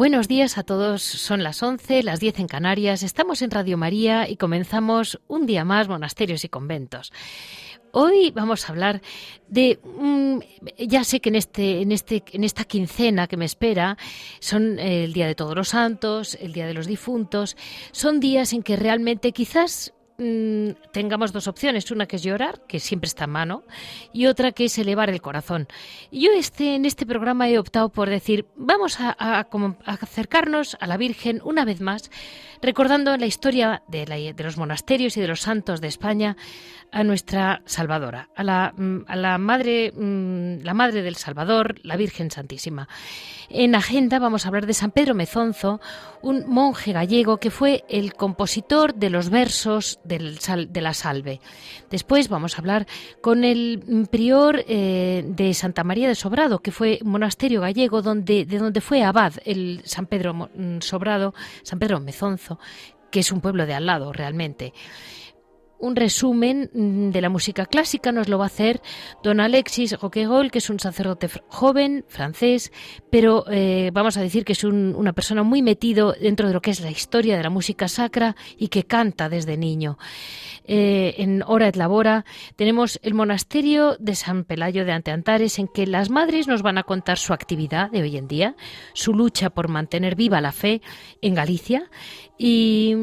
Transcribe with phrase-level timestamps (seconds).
[0.00, 4.30] Buenos días a todos, son las 11, las 10 en Canarias, estamos en Radio María
[4.30, 7.12] y comenzamos un día más monasterios y conventos.
[7.92, 9.02] Hoy vamos a hablar
[9.48, 10.38] de, mm,
[10.88, 13.98] ya sé que en este, en este, en esta quincena que me espera
[14.38, 17.58] son el día de Todos los Santos, el día de los difuntos,
[17.92, 19.92] son días en que realmente quizás
[20.22, 23.62] Mm, tengamos dos opciones, una que es llorar, que siempre está en mano,
[24.12, 25.66] y otra que es elevar el corazón.
[26.12, 29.16] Yo este, en este programa he optado por decir, vamos a,
[29.86, 32.10] acercarnos a la Virgen una vez más,
[32.60, 36.36] recordando la historia de, los monasterios y de los santos de España
[36.92, 41.96] a nuestra Salvadora, a la, mm, a la madre, mm, la madre del Salvador, la
[41.96, 42.88] Virgen Santísima.
[43.48, 45.80] En agenda vamos a hablar de San Pedro Mezonzo,
[46.20, 51.40] un monje gallego que fue el compositor de los versos de la salve.
[51.90, 52.86] Después vamos a hablar
[53.20, 58.58] con el prior eh, de Santa María de Sobrado, que fue monasterio gallego donde, de
[58.58, 62.58] donde fue abad el San Pedro mm, Sobrado, San Pedro Mezonzo,
[63.10, 64.72] que es un pueblo de al lado realmente
[65.80, 68.80] un resumen mm, de la música clásica nos lo va a hacer
[69.22, 72.72] don Alexis Roquegol, que es un sacerdote joven, francés,
[73.10, 76.70] pero eh, vamos a decir que es una persona muy metido dentro de lo que
[76.70, 79.98] es la historia de la música sacra y que canta desde niño.
[80.64, 82.24] Eh, en Hora et Labora
[82.54, 86.84] tenemos el monasterio de San Pelayo de Anteantares, en que las madres nos van a
[86.84, 88.54] contar su actividad de hoy en día,
[88.92, 90.82] su lucha por mantener viva la fe
[91.22, 91.90] en Galicia
[92.42, 92.96] y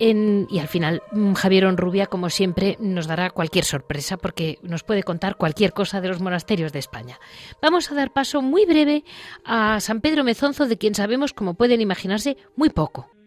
[0.00, 5.02] y al final, mm, Javier Onrubia, como siempre, nos dará cualquier sorpresa porque nos puede
[5.02, 7.18] contar cualquier cosa de los monasterios de España.
[7.60, 9.04] Vamos a dar paso muy breve
[9.44, 13.17] a San Pedro Mezonzo, de quien sabemos, como pueden imaginarse, muy poco.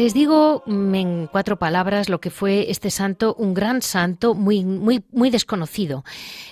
[0.00, 4.64] Les digo mm, en cuatro palabras lo que fue este santo, un gran santo muy,
[4.64, 6.06] muy, muy desconocido.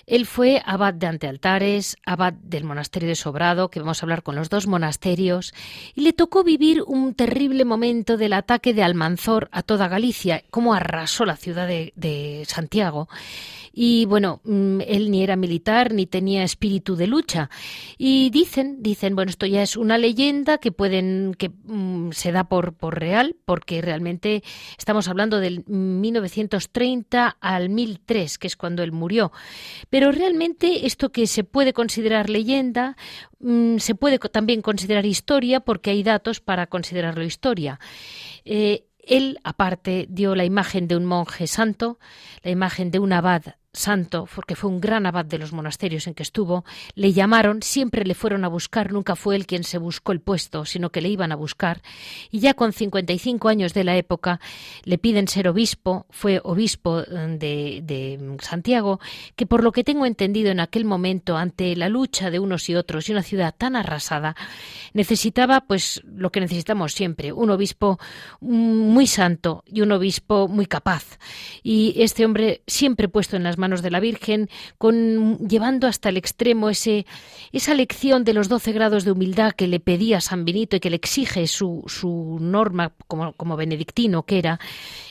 [0.06, 4.36] Él fue abad de Antealtares, abad del monasterio de Sobrado, que vamos a hablar con
[4.36, 5.54] los dos monasterios,
[5.94, 10.74] y le tocó vivir un terrible momento del ataque de Almanzor a toda Galicia, cómo
[10.74, 13.08] arrasó la ciudad de, Santiago.
[13.72, 17.48] Y bueno, mm, él ni era militar ni tenía espíritu de lucha.
[17.96, 22.44] Y dicen, dicen, bueno, esto ya es una leyenda que pueden, que mm, se da
[22.44, 24.42] por, por real, porque realmente
[24.76, 29.32] estamos hablando del 1930 al 1003, que es cuando él murió.
[29.90, 32.96] Pero realmente esto que se puede considerar leyenda,
[33.40, 37.80] mm, se puede también considerar historia, porque hay datos para considerarlo historia.
[38.44, 41.98] Eh, él, aparte, dio la imagen de un monje santo,
[42.42, 43.42] la imagen de un abad
[43.78, 46.64] santo, porque fue un gran abad de los monasterios en que estuvo,
[46.94, 50.64] le llamaron, siempre le fueron a buscar, nunca fue él quien se buscó el puesto,
[50.64, 51.80] sino que le iban a buscar,
[52.30, 54.40] y ya con 55 años de la época
[54.84, 59.00] le piden ser obispo, fue obispo eh, de, Santiago,
[59.36, 62.74] que por lo que tengo entendido en aquel momento, ante la lucha de unos y
[62.74, 64.36] otros y una ciudad tan arrasada,
[64.92, 67.98] necesitaba pues lo que necesitamos siempre, un obispo
[68.40, 71.18] muy santo y un obispo muy capaz.
[71.62, 74.48] Y este hombre siempre puesto en las de la Virgen,
[74.78, 77.06] con, llevando hasta el extremo ese,
[77.52, 80.90] esa lección de los doce grados de humildad que le pedía San Benito y que
[80.90, 84.58] le exige su, su norma como, como benedictino que era,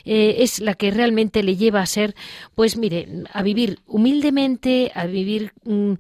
[0.06, 2.16] eh, es la que realmente le lleva a ser,
[2.56, 5.94] pues mire, a vivir humildemente, a vivir mm,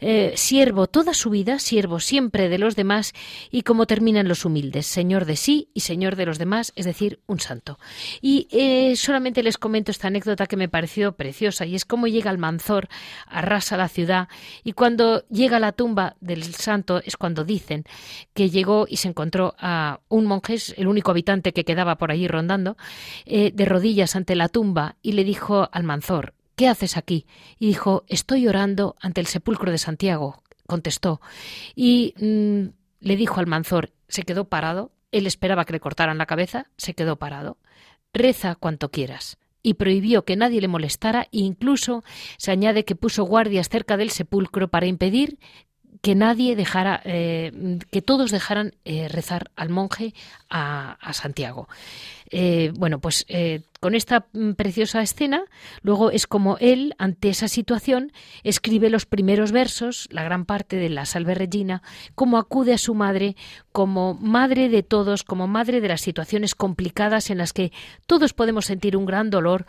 [0.00, 3.12] eh, siervo toda su vida, siervo siempre de los demás
[3.50, 7.20] y como terminan los humildes, Señor de sí y Señor de los demás, es decir,
[7.26, 7.78] un santo.
[8.20, 12.32] Y eh, solamente les comento esta anécdota que me pareció preciosa y es cómo llega
[12.32, 12.88] el Manzor,
[13.28, 14.26] arrasa la ciudad
[14.64, 17.84] y cuando llega a la tumba del santo es cuando dicen
[18.32, 22.26] que llegó y se encontró a un monje, el único habitante que quedaba por allí
[22.26, 22.76] rondando,
[23.26, 27.26] eh, de rodillas ante la tumba y le dijo al Manzor, ¿qué haces aquí?
[27.60, 31.20] Y dijo, estoy orando ante el sepulcro de Santiago, contestó.
[31.76, 32.74] Y mm,
[33.06, 36.94] le dijo al Manzor, se quedó parado, él esperaba que le cortaran la cabeza, se
[36.94, 37.56] quedó parado.
[38.12, 42.04] Reza cuanto quieras y prohibió que nadie le molestara e incluso
[42.36, 45.38] se añade que puso guardias cerca del sepulcro para impedir
[46.04, 50.12] que nadie dejara, eh, que todos dejaran eh, rezar al monje
[50.50, 51.66] a, Santiago.
[52.30, 53.24] Eh, bueno, pues
[53.80, 55.44] con esta mm, preciosa escena,
[55.80, 58.12] luego es como él, ante esa situación,
[58.42, 61.82] escribe los primeros versos, la gran parte de la Salve Regina,
[62.14, 63.34] como acude a su madre,
[63.72, 67.72] como madre de todos, como madre de las situaciones complicadas en las que
[68.04, 69.64] todos podemos sentir un gran dolor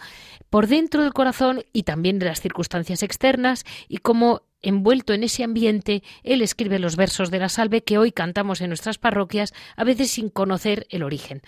[0.50, 5.44] por dentro del corazón y también de las circunstancias externas, y como envuelto en ese
[5.44, 9.84] ambiente, él escribe los versos de la salve que hoy cantamos en nuestras parroquias, a
[9.84, 11.42] veces sin conocer el origen.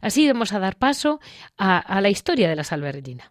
[0.00, 1.20] Así vamos a dar paso
[1.56, 3.30] a, la historia de la salve regina.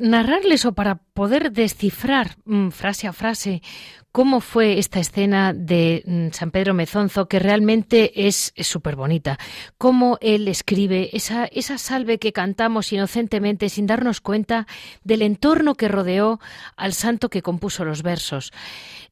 [0.00, 3.62] Narrarles o para poder descifrar mm, frase a frase
[4.12, 9.38] cómo fue esta escena de mm, San Pedro Mezonzo, que realmente es súper bonita.
[9.76, 14.66] Cómo él escribe esa, esa salve que cantamos inocentemente sin darnos cuenta
[15.04, 16.40] del entorno que rodeó
[16.76, 18.52] al santo que compuso los versos.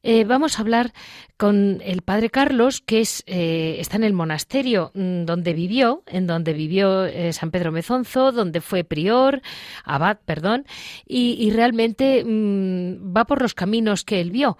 [0.03, 0.93] Eh, vamos a hablar
[1.37, 6.27] con el padre Carlos, que es, eh, está en el monasterio mm, donde vivió, en
[6.27, 9.41] donde vivió eh, San Pedro Mezonzo, donde fue prior,
[9.83, 10.65] abad, perdón,
[11.05, 14.57] y, realmente mm, va por los caminos que él vio.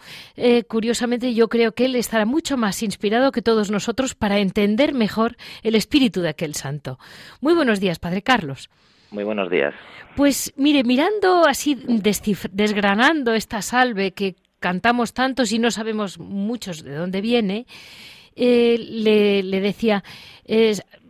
[0.67, 5.35] Curiosamente, yo creo que él estará mucho más inspirado que todos nosotros para entender mejor
[5.63, 6.99] el espíritu de aquel santo.
[7.41, 8.69] Muy buenos días, padre Carlos.
[9.11, 9.73] Muy buenos días.
[10.15, 11.77] Pues mire, mirando así,
[12.51, 17.67] desgranando esta salve que cantamos tantos y no sabemos muchos de dónde viene,
[18.35, 20.03] eh, le, decía,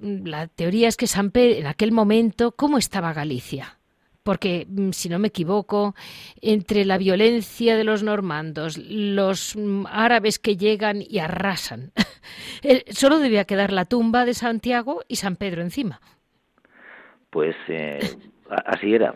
[0.01, 3.76] la teoría es que San Pedro, en aquel momento, ¿cómo estaba Galicia?
[4.27, 5.95] Porque, mm, si no me equivoco,
[6.41, 11.93] entre la violencia de los normandos, los mm, árabes que llegan y arrasan,
[12.89, 16.01] solo debía quedar la tumba de Santiago y San Pedro encima.
[17.29, 17.99] Pues eh,
[18.49, 19.15] así era.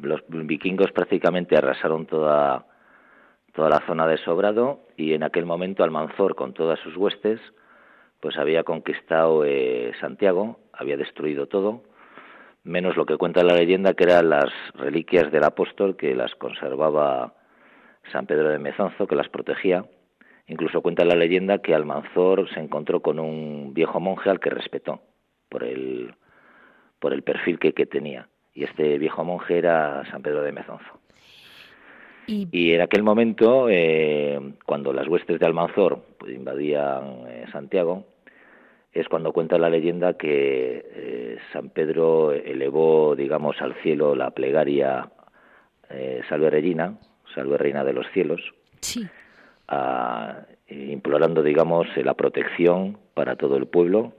[0.00, 2.64] Los vikingos prácticamente arrasaron toda
[3.54, 7.40] toda la zona de Sobrado y en aquel momento Almanzor con todas sus huestes
[8.20, 11.82] pues había conquistado eh, Santiago, había destruido todo,
[12.64, 17.34] menos lo que cuenta la leyenda que eran las reliquias del apóstol que las conservaba
[18.10, 19.84] San Pedro de Mezonzo, que las protegía.
[20.46, 25.00] Incluso cuenta la leyenda que Almanzor se encontró con un viejo monje al que respetó
[25.48, 26.14] por el,
[26.98, 28.28] por el perfil que, que tenía.
[28.54, 31.00] Y este viejo monje era San Pedro de Mezonzo.
[32.26, 38.06] Y, en aquel momento, eh, cuando las huestes de Almanzor pues, invadían eh, Santiago,
[38.92, 45.10] es cuando cuenta la leyenda que eh, San Pedro elevó, digamos, al cielo la plegaria
[46.28, 46.98] Salve Regina,
[47.34, 48.40] Salve Reina de los cielos,
[50.68, 54.14] implorando, digamos, la protección para todo el pueblo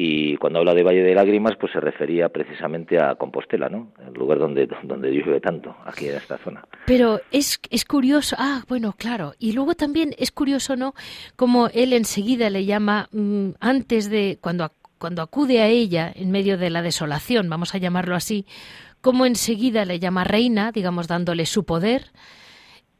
[0.00, 3.92] y cuando habla de Valle de Lágrimas, pues se refería precisamente a Compostela, ¿no?
[4.06, 6.64] El lugar donde, donde llueve tanto, aquí en esta zona.
[6.86, 9.34] Pero es, es curioso, ah, bueno, claro.
[9.40, 10.94] Y luego también es curioso, ¿no?
[11.34, 16.58] Como él enseguida le llama, mm, antes de, cuando, cuando acude a ella en medio
[16.58, 18.46] de la desolación, vamos a llamarlo así,
[19.00, 22.12] como enseguida le llama reina, digamos, dándole su poder,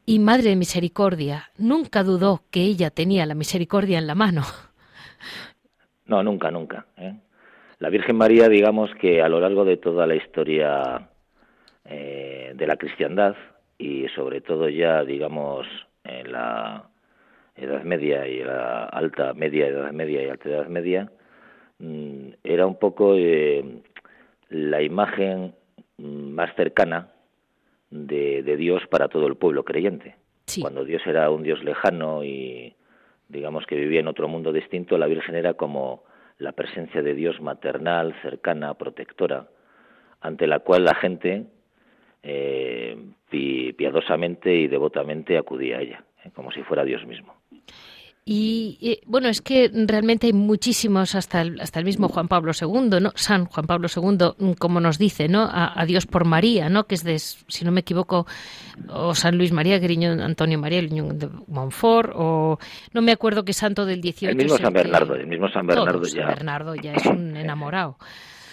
[0.05, 1.51] y madre de misericordia.
[1.57, 4.43] Nunca dudó que ella tenía la misericordia en la mano.
[6.09, 6.87] No, nunca, nunca.
[6.97, 7.13] ¿eh?
[7.77, 11.07] La Virgen María, digamos que a lo largo de toda la historia
[11.85, 13.35] eh, de la cristiandad
[13.77, 15.67] y sobre todo ya, digamos,
[16.03, 16.89] en la
[17.55, 21.11] Edad Media y la alta media, Edad Media y alta Edad Media,
[21.77, 23.63] mm, era un poco eh,
[24.49, 25.53] la imagen
[25.97, 27.09] más cercana
[27.91, 30.15] de, Dios para todo el pueblo creyente.
[30.59, 32.73] Cuando Dios era un Dios lejano y
[33.29, 36.03] digamos que vivía en otro mundo distinto, la Virgen era como
[36.39, 39.47] la presencia de Dios maternal, cercana, protectora,
[40.19, 41.45] ante la cual la gente
[42.23, 42.97] eh,
[43.77, 47.35] piadosamente y devotamente acudía a ella, eh, como si fuera Dios mismo.
[48.31, 52.99] Y bueno, es que realmente hay muchísimos, hasta el, hasta el mismo Juan Pablo II,
[53.01, 53.11] ¿no?
[53.15, 55.49] San Juan Pablo II, mm, como nos dice, ¿no?
[55.51, 56.85] A, Dios por María, ¿no?
[56.85, 58.27] Que es de, si no me equivoco,
[58.87, 62.59] o San Luis María Griñón, Antonio María Griñón de Montfort, o
[62.93, 64.29] no me acuerdo qué santo del 18.
[64.29, 66.25] El mismo San Bernardo, el mismo San Bernardo ya.
[66.25, 67.97] San Bernardo ya es un enamorado.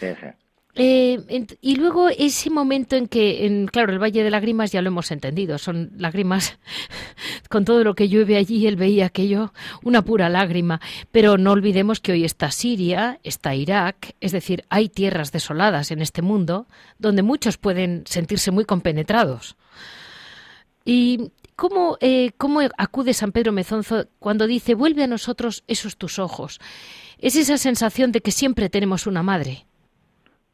[0.01, 0.46] Sí, sí.
[0.79, 4.89] Eh, y luego ese momento en que, en, claro, el Valle de Lágrimas ya lo
[4.89, 6.59] hemos entendido, son lágrimas,
[7.49, 12.01] con todo lo que llueve allí, él veía aquello, una pura lágrima, pero no olvidemos
[12.01, 16.67] que hoy está Siria, está Irak, es decir, hay tierras desoladas en este mundo
[16.99, 19.57] donde muchos pueden sentirse muy compenetrados.
[20.85, 26.19] ¿Y cómo, eh, cómo acude San Pedro Mezonzo cuando dice, vuelve a nosotros esos tus
[26.19, 26.61] ojos?
[27.19, 29.67] Es esa sensación de que siempre tenemos una madre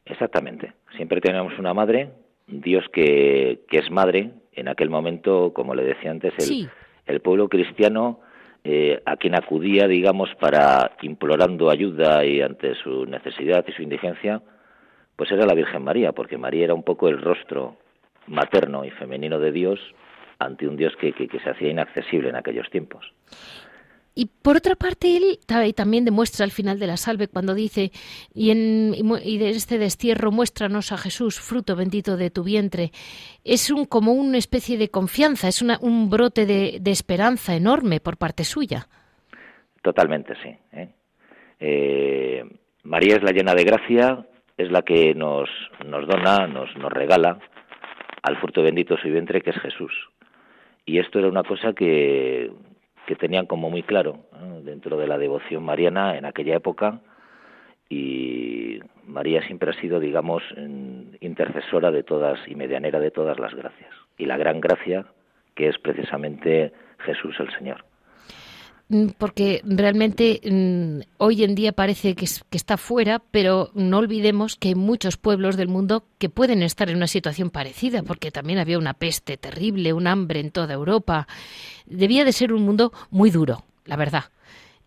[0.05, 0.73] Exactamente.
[0.95, 2.09] Siempre tenemos una madre,
[2.47, 4.31] Dios que, que es madre.
[4.51, 6.69] En aquel momento, como le decía antes, el,
[7.05, 8.19] el pueblo cristiano
[8.63, 14.41] eh, a quien acudía, digamos, para implorando ayuda y ante su necesidad y su indigencia,
[15.15, 17.77] pues era la Virgen María, porque María era un poco el rostro
[18.27, 19.79] materno y femenino de Dios
[20.39, 23.13] ante un Dios que, que, que se hacía inaccesible en aquellos tiempos.
[24.15, 25.39] Y por otra parte, él
[25.75, 27.91] también demuestra al final de la salve cuando dice,
[28.33, 28.93] y, en,
[29.23, 32.91] y de este destierro muéstranos a Jesús, fruto bendito de tu vientre.
[33.43, 38.17] Es un, como una especie de confianza, es una, un brote de, esperanza enorme por
[38.17, 38.87] parte suya.
[39.81, 40.55] Totalmente, sí.
[40.73, 40.89] ¿eh?
[41.59, 42.43] Eh,
[42.83, 44.27] María es la llena de gracia,
[44.57, 45.49] es la que nos,
[45.85, 47.39] nos dona, nos, nos regala
[48.21, 49.91] al fruto bendito de su vientre, que es Jesús.
[50.85, 52.51] Y esto era una cosa que
[53.05, 54.19] que tenían como muy claro
[54.63, 57.01] dentro de la devoción mariana en aquella época
[57.89, 60.41] y María siempre ha sido, digamos,
[61.19, 63.91] intercesora de todas y medianera de todas las gracias.
[64.17, 65.05] Y la gran gracia
[65.55, 67.85] que es precisamente Jesús el Señor.
[68.89, 74.69] Mm, porque realmente mm, hoy en día parece que, está fuera, pero no olvidemos que
[74.69, 78.77] hay muchos pueblos del mundo que pueden estar en una situación parecida, porque también había
[78.77, 81.27] una peste terrible, un hambre en toda Europa.
[81.85, 84.25] Debía de ser un mundo muy duro, la verdad.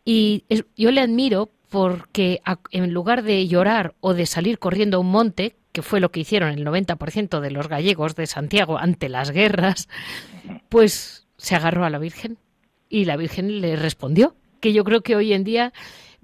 [0.04, 0.44] Y
[0.76, 5.56] yo le admiro porque en lugar de llorar o de salir corriendo a un monte,
[5.72, 9.88] que fue lo que hicieron el 90% de los gallegos de Santiago ante las guerras,
[10.68, 12.38] pues se agarró a la Virgen
[12.88, 15.72] y la Virgen le respondió, que yo creo que hoy en día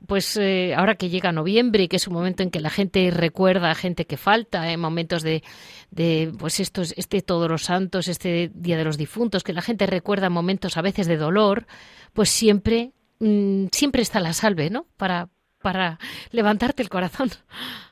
[0.06, 3.10] pues eh, ahora que llega noviembre y que es un momento en que la gente
[3.10, 5.42] recuerda a gente que falta, en momentos de,
[5.90, 9.86] de, pues estos, este Todos los Santos, este Día de los Difuntos, que la gente
[9.86, 11.66] recuerda momentos a veces de dolor,
[12.12, 12.90] pues siempre,
[13.20, 14.86] mm, siempre está la salve, ¿no?
[14.96, 15.28] Para,
[15.60, 15.98] para
[16.30, 17.28] levantarte el corazón.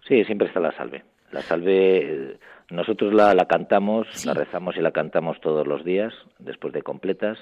[0.09, 1.05] Sí, siempre está la salve.
[1.31, 2.39] La salve,
[2.71, 7.39] nosotros la, la cantamos, la rezamos y la cantamos todos los días, después de completas,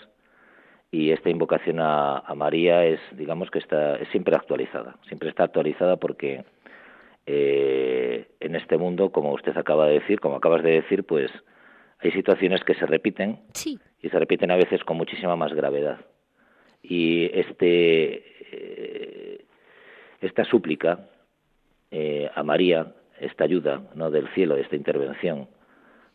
[0.91, 5.97] y esta invocación a, María es, digamos que está es siempre actualizada, siempre está actualizada
[5.97, 6.45] porque
[7.27, 11.31] eh, en este mundo, como usted acaba de decir, como acabas de decir, pues
[11.99, 13.41] hay situaciones que se repiten
[14.01, 15.99] y se repiten a veces con muchísima más gravedad.
[16.83, 19.45] Y este eh,
[20.23, 21.11] esta súplica
[21.91, 24.11] eh, a María, esta ayuda ¿no?
[24.11, 25.49] del cielo, esta intervención,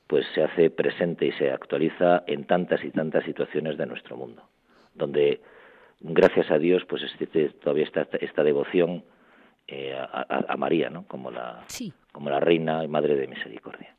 [0.07, 4.43] pues se hace presente y se actualiza en tantas y tantas situaciones de nuestro mundo
[4.93, 5.41] donde
[5.99, 9.03] gracias a Dios pues este, todavía está esta devoción
[9.67, 11.07] eh, a, María, ¿no?
[11.07, 11.65] Como la,
[12.11, 13.95] como la reina y madre de misericordia.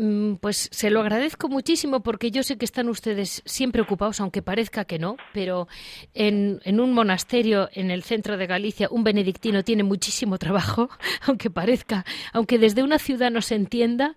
[0.00, 4.42] Mm, pues se lo agradezco muchísimo porque yo sé que están ustedes siempre ocupados, aunque
[4.42, 5.66] parezca que no, pero
[6.14, 10.88] en, un monasterio en el centro de Galicia, un benedictino tiene muchísimo trabajo,
[11.26, 14.14] aunque parezca, aunque desde una ciudad no se entienda,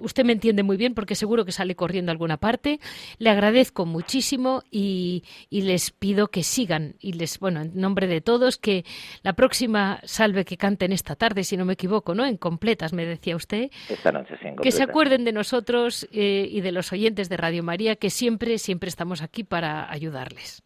[0.00, 2.78] usted me entiende muy bien porque seguro que sale corriendo a alguna parte.
[3.18, 8.20] Le agradezco muchísimo y, y les pido que sigan y les, bueno, en nombre de
[8.20, 8.84] todos, que
[9.24, 12.24] la próxima salve que canten esta tarde, si no me equivoco, ¿no?
[12.24, 13.68] En completas, me decía usted.
[13.88, 17.96] Esta noche, sí, se acuerden de nosotros eh, y de los oyentes de Radio María,
[17.96, 20.62] que siempre, siempre estamos aquí para ayudarles.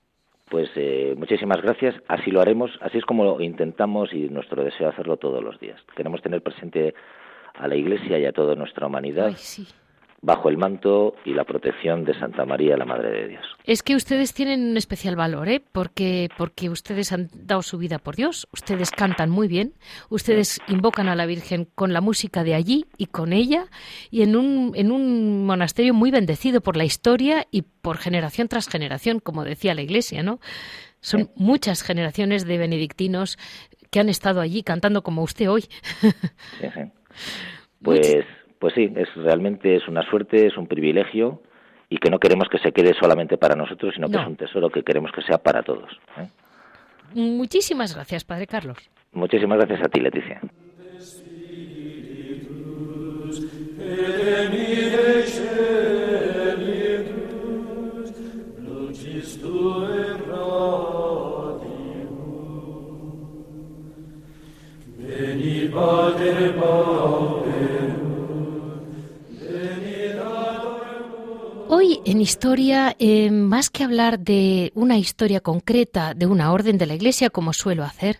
[0.50, 1.94] pues eh, muchísimas gracias.
[2.08, 2.70] Así lo haremos.
[2.80, 5.80] Así es como lo intentamos y nuestro deseo hacerlo todos los días.
[5.96, 6.92] Queremos tener presente
[7.54, 9.32] a la Iglesia y a toda nuestra humanidad
[10.22, 13.44] bajo el manto y la protección de Santa María, la Madre de Dios.
[13.64, 15.62] Es que ustedes tienen un especial valor, ¿eh?
[15.72, 19.72] Porque, porque ustedes han dado su vida por Dios, ustedes cantan muy bien,
[20.10, 23.66] ustedes invocan a la Virgen con la música de allí y con ella,
[24.10, 28.68] y en un, en un monasterio muy bendecido por la historia y por generación tras
[28.68, 30.38] generación, como decía la Iglesia, ¿no?
[31.00, 33.38] Son muchas generaciones de benedictinos
[33.90, 35.64] que han estado allí cantando como usted hoy.
[37.82, 38.26] Pues
[38.60, 41.40] pues sí, es realmente es una suerte, es un privilegio
[41.88, 44.68] y que no queremos que se quede solamente para nosotros, sino que es un tesoro
[44.70, 45.90] que queremos que sea para todos.
[46.18, 46.28] ¿eh?
[47.14, 48.78] Muchísimas gracias, Padre Carlos.
[49.12, 50.40] Muchísimas gracias a ti, Leticia.
[72.06, 76.94] En historia, eh, más que hablar de una historia concreta de una orden de la
[76.94, 78.18] Iglesia, como suelo hacer,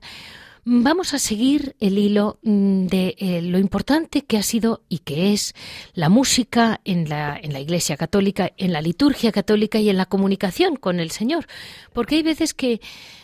[0.65, 5.33] vamos a seguir el hilo mm, de eh, lo importante que ha sido y que
[5.33, 5.55] es
[5.95, 10.07] la música en la, en la Iglesia Católica, en la liturgia católica y en la
[10.07, 11.47] comunicación con el Señor.
[11.95, 12.83] Porque hay veces que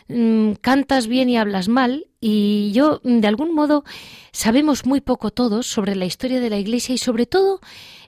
[0.08, 3.84] mm, cantas bien y hablas mal y yo, mm, de algún modo,
[4.32, 7.60] sabemos muy poco todos sobre la historia de la Iglesia y sobre todo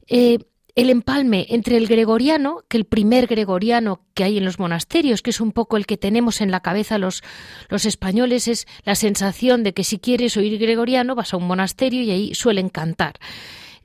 [0.06, 0.38] eh,
[0.78, 5.30] el empalme entre el gregoriano, que el primer gregoriano que hay en los monasterios, que
[5.30, 7.24] es un poco el que tenemos en la cabeza los,
[7.68, 12.02] los españoles, es la sensación de que si quieres oír gregoriano vas a un monasterio
[12.02, 13.18] y ahí suelen cantar.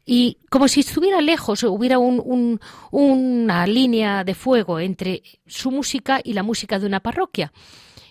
[0.06, 2.60] Y como si estuviera lejos, hubiera un,
[2.92, 7.52] una línea de fuego entre su música y la música de una parroquia.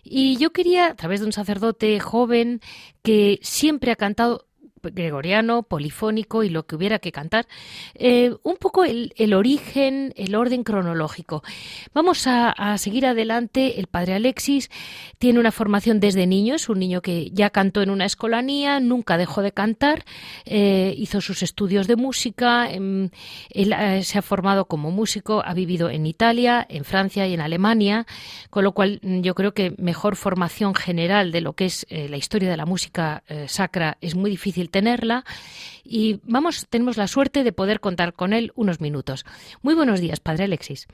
[0.02, 2.60] Y yo quería, a través de un sacerdote joven
[3.04, 4.48] que siempre ha cantado
[4.90, 7.46] gregoriano, polifónico y lo que hubiera que cantar,
[7.94, 11.42] eh, un poco el, origen, el orden cronológico.
[11.94, 13.80] Vamos a, seguir adelante.
[13.80, 14.70] El padre Alexis
[15.18, 19.16] tiene una formación desde niño, es un niño que ya cantó en una escolanía, nunca
[19.16, 20.04] dejó de cantar,
[20.44, 23.10] eh, hizo sus estudios de música, em,
[23.50, 27.40] él eh, se ha formado como músico, ha vivido en Italia, en Francia y en
[27.40, 28.06] Alemania,
[28.50, 32.16] con lo cual mm, yo creo que mejor formación general de lo que es la
[32.16, 35.22] historia de la música sacra es muy difícil tenerla
[35.84, 39.24] y vamos, tenemos la suerte de poder contar con él unos minutos.
[39.62, 40.88] Muy buenos días, Padre Alexis.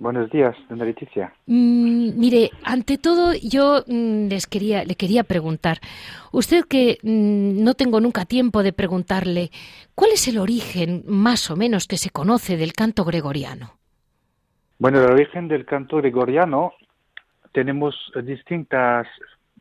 [0.00, 1.32] Buenos días, doña Leticia.
[1.46, 5.78] Mm, mire, ante todo yo mm, les quería, le quería preguntar,
[6.30, 9.50] usted que mm, no tengo nunca tiempo de preguntarle,
[9.96, 13.72] ¿cuál es el origen más o menos que se conoce del canto gregoriano?
[14.78, 16.74] Bueno, el origen del canto gregoriano
[17.50, 19.08] tenemos distintas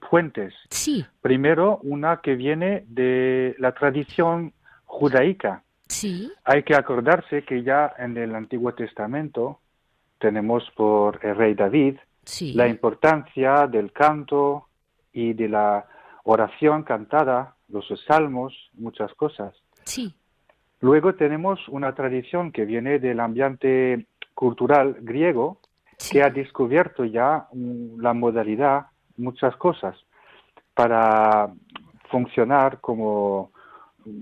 [0.10, 0.54] fuentes.
[0.70, 1.06] Sí.
[1.22, 4.54] Primero, una que viene de la tradición
[4.86, 5.64] judaica.
[5.88, 6.32] Sí.
[6.44, 9.60] Hay que acordarse que ya en el Antiguo Testamento
[10.20, 11.98] tenemos por el rey David
[12.54, 14.68] la importancia del canto
[15.14, 15.86] y de la
[16.24, 19.56] oración cantada, los salmos, muchas cosas.
[19.84, 20.14] Sí.
[20.82, 25.60] Luego tenemos una tradición que viene del ambiente cultural griego
[26.12, 27.48] que ha descubierto ya
[27.98, 29.96] la modalidad muchas cosas.
[30.74, 31.52] Para
[32.10, 33.52] funcionar como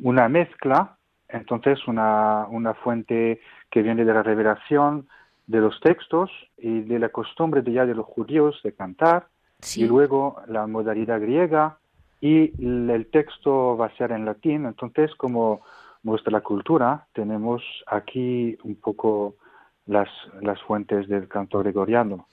[0.03, 5.07] una mezcla, entonces una, una fuente que viene de la revelación
[5.47, 9.27] de los textos y de la costumbre de ya de los judíos de cantar,
[9.75, 11.77] y luego la modalidad griega
[12.21, 15.61] y el texto va a ser en latín, entonces como
[16.03, 19.35] nuestra cultura tenemos aquí un poco
[19.87, 20.09] las,
[20.41, 22.27] las fuentes del canto gregoriano.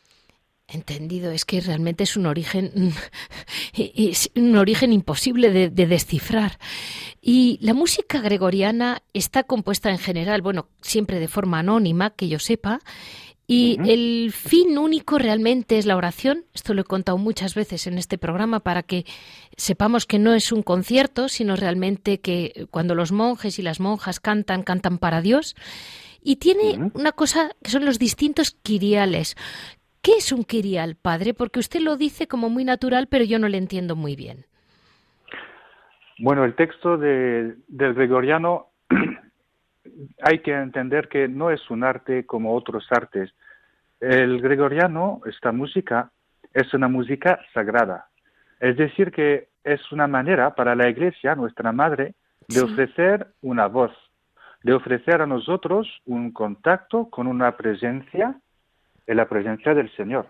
[0.72, 2.92] Entendido, es que realmente es un origen,
[3.74, 6.58] es un origen imposible de, descifrar.
[7.20, 12.38] Y la música gregoriana está compuesta en general, bueno, siempre de forma anónima, que yo
[12.38, 12.80] sepa,
[13.46, 16.46] y el fin único realmente es la oración.
[16.54, 19.04] Esto lo he contado muchas veces en este programa para que
[19.58, 24.20] sepamos que no es un concierto, sino realmente que cuando los monjes y las monjas
[24.20, 25.54] cantan, cantan para Dios.
[26.22, 29.36] Y tiene una cosa que son los distintos quiriales,
[30.02, 31.32] ¿Qué es un kirial, padre?
[31.32, 34.44] Porque usted lo dice como muy natural, pero yo no le entiendo muy bien.
[36.18, 38.66] Bueno, el texto del gregoriano
[40.22, 43.32] hay que entender que no es un arte como otros artes.
[44.00, 46.10] El gregoriano, esta música,
[46.52, 48.08] es una música sagrada.
[48.58, 52.14] Es decir, que es una manera para la Iglesia, nuestra madre,
[52.48, 53.92] de ofrecer una voz,
[54.64, 58.34] de ofrecer a nosotros un contacto con una presencia
[59.06, 60.26] en la presencia del Señor.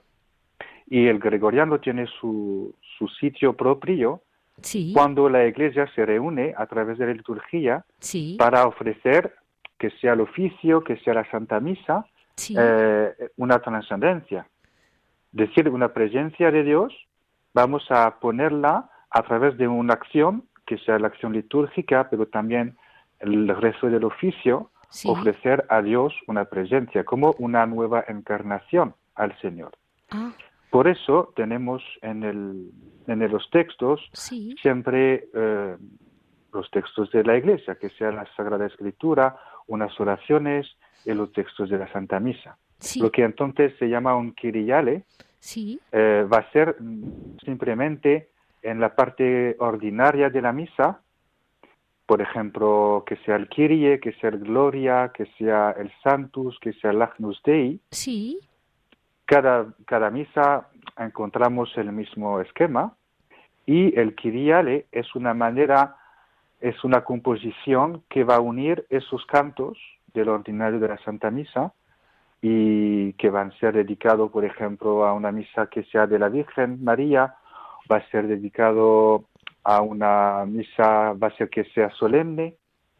[0.86, 4.22] y el gregoriano tiene su, su sitio propio
[4.60, 9.34] Sí, cuando la iglesia se reúne a través de la liturgia sí, para ofrecer
[9.78, 12.06] que sea el oficio, que sea la Santa Misa,
[12.36, 12.54] sí.
[12.56, 14.46] eh, una trascendencia.
[15.32, 16.94] Decir, una presencia de Dios,
[17.54, 22.76] vamos a ponerla a través de una acción, que sea la acción litúrgica, pero también
[23.18, 25.08] el rezo del oficio, sí.
[25.08, 29.72] ofrecer a Dios una presencia, como una nueva encarnación al Señor.
[30.10, 30.32] Ah,
[30.70, 32.70] Por eso tenemos en, el,
[33.06, 35.76] en los textos sí, siempre eh,
[36.52, 40.66] los textos de la Iglesia, que sea la Sagrada Escritura, unas oraciones
[41.04, 42.58] y los textos de la Santa Misa.
[42.78, 45.04] sí, Lo que entonces se llama un Kyriale
[45.38, 46.76] sí, eh, va a ser
[47.44, 48.28] simplemente
[48.62, 51.01] en la parte ordinaria de la misa,
[52.06, 56.72] por ejemplo, que sea el Kyrie, que sea el Gloria, que sea el Santus, que
[56.74, 57.80] sea el Agnus Dei.
[57.90, 58.38] sí,
[59.24, 62.94] Cada, cada misa encontramos el mismo esquema
[63.64, 65.96] y el Kyriale es una manera,
[66.60, 69.78] es una composición que va a unir esos cantos
[70.12, 71.72] del ordinario de la Santa Misa
[72.42, 76.28] y que van a ser dedicados, por ejemplo, a una misa que sea de la
[76.28, 77.36] Virgen María,
[77.90, 79.24] va a ser dedicado
[79.64, 82.56] a una misa, va a ser que sea solemne,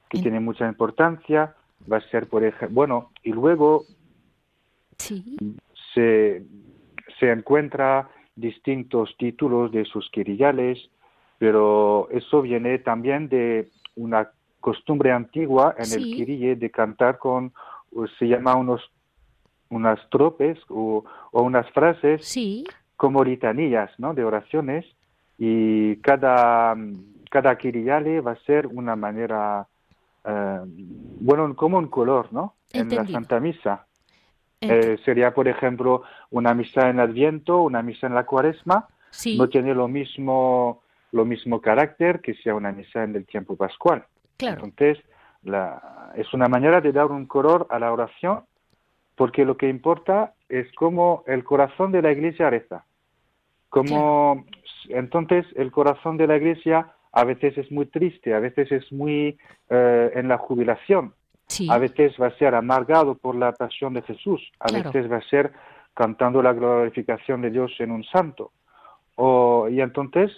[0.09, 1.55] que En- tiene mucha importancia,
[1.91, 3.85] va a ser, por ejemplo, bueno, y luego
[4.99, 5.37] sí,
[5.95, 6.43] se,
[7.19, 10.79] se encuentra distintos títulos de sus quirillales,
[11.39, 17.53] pero eso viene también de una costumbre antigua en el quirille de cantar con,
[18.19, 18.81] se llama unos
[19.69, 22.63] unas tropes o, o unas frases sí,
[22.95, 24.13] como litanillas, ¿no?
[24.13, 24.85] De oraciones
[25.45, 26.77] y cada
[27.29, 29.67] cada va a ser una manera
[30.25, 32.55] eh, bueno como un color, ¿no?
[32.73, 33.05] En la.
[33.09, 33.87] Santa Misa.
[34.61, 39.49] Eh, sería, por ejemplo, una misa en Adviento, una misa en la Cuaresma, sí, no
[39.49, 44.05] tiene lo mismo lo mismo carácter que sea una misa en el tiempo pascual.
[44.37, 45.05] claro, Entonces,
[45.43, 48.45] la- es una manera de dar un color a la oración,
[49.17, 52.85] porque lo que importa es cómo el corazón de la Iglesia reza.
[53.69, 54.45] Como,
[54.89, 59.39] entonces, el corazón de la Iglesia a veces es muy triste, a veces es muy
[59.71, 61.15] eh, en la jubilación,
[61.47, 64.91] sí, a veces va a ser amargado por la pasión de Jesús, a Claro.
[64.93, 65.53] veces va a ser
[65.95, 68.53] cantando la glorificación de Dios en un santo.
[69.17, 70.33] O, y entonces,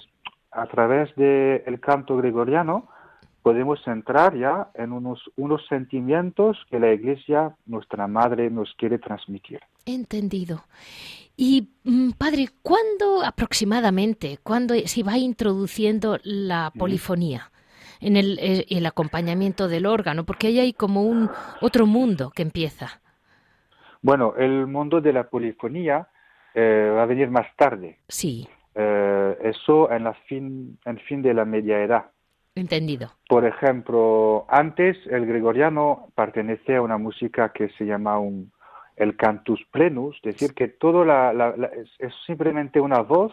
[0.51, 2.89] a través del canto gregoriano,
[3.43, 9.61] podemos entrar ya en unos, unos sentimientos que la Iglesia, nuestra Madre, nos quiere transmitir.
[9.87, 10.65] entendido.
[11.37, 17.51] Y, mm, padre, ¿cuándo aproximadamente, cuándo se va introduciendo la polifonía?
[18.01, 21.31] En el, eh, el acompañamiento del órgano, porque ahí hay como un
[21.63, 23.01] otro mundo que empieza.
[24.03, 26.09] Bueno, el mundo de la polifonía
[26.55, 27.99] eh, va a venir más tarde.
[28.09, 32.07] Sí, Eh, eso en la fin, en fin de la media edad.
[32.57, 33.13] entendido.
[33.29, 38.51] Por ejemplo, antes el gregoriano pertenecía a una música que se llama un,
[38.97, 43.33] el cantus plenus, es decir, que todo la, la- la- es, es simplemente una voz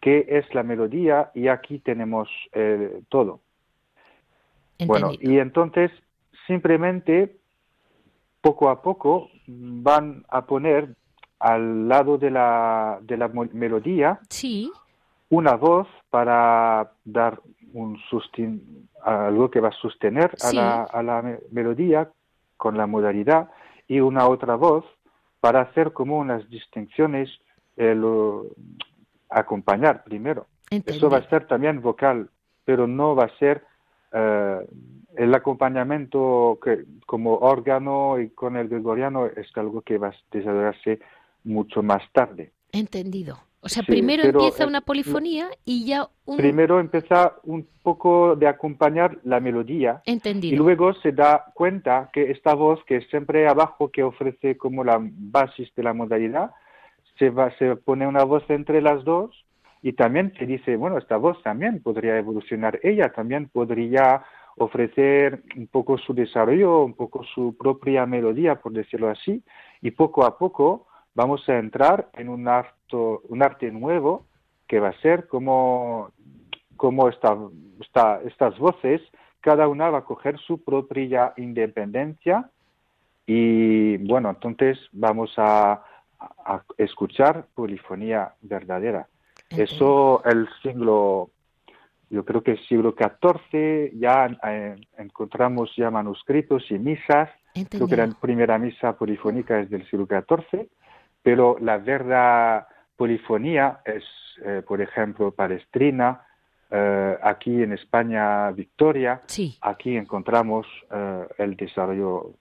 [0.00, 3.40] que es la melodía y aquí tenemos eh, todo.
[4.86, 5.90] Bueno, y entonces
[6.46, 7.36] simplemente
[8.40, 10.94] poco a poco van a poner
[11.38, 14.70] al lado de la, de la melodía Sí,
[15.28, 17.40] una voz para dar
[17.72, 22.10] un sustin- algo que va a sostener a la, a la me- melodía
[22.56, 23.50] con la modalidad
[23.90, 24.84] y una otra voz
[25.40, 27.28] para hacer como unas distinciones,
[27.76, 28.46] eh, lo-
[29.28, 30.46] acompañar primero.
[30.86, 32.30] Eso va a ser también vocal,
[32.64, 33.64] pero no va a ser
[34.12, 34.60] eh,
[35.16, 41.00] el acompañamiento que, como órgano y con el gregoriano es algo que va a desarrollarse
[41.42, 42.52] mucho más tarde.
[42.72, 43.38] Entendido.
[43.62, 46.38] O sea, Sí, primero empieza eh, una polifonía y ya un...
[46.38, 50.62] Primero empieza un poco de acompañar la melodía y Entendido.
[50.62, 54.98] luego se da cuenta que esta voz que es siempre abajo que ofrece como la
[55.00, 56.52] base de la modalidad,
[57.18, 59.44] se, va, se pone una voz entre las dos
[59.82, 64.24] y también se dice, bueno, esta voz también podría evolucionar, ella también podría
[64.56, 69.42] ofrecer un poco su desarrollo, un poco su propia melodía, por decirlo así,
[69.80, 72.46] y poco a poco vamos a entrar en un,
[72.92, 74.26] un arte nuevo
[74.66, 76.12] que va a ser como,
[76.76, 77.36] como esta,
[77.80, 79.00] esta, estas voces,
[79.40, 82.50] cada una va a coger su propia independencia
[83.26, 85.82] y bueno, entonces vamos a,
[86.44, 89.08] a escuchar polifonía verdadera.
[89.50, 91.30] Eso el siglo,
[92.08, 97.30] yo creo que el siglo XIV ya eh, encontramos ya manuscritos y misas.
[97.68, 100.68] Creo que la primera misa polifónica es del siglo XIV,
[101.22, 102.68] pero la verdad
[103.00, 104.04] polifonía es,
[104.44, 106.20] eh, por ejemplo, Palestrina,
[106.70, 109.22] eh, aquí en España Victoria,
[109.62, 112.34] aquí encontramos eh, el desarrollo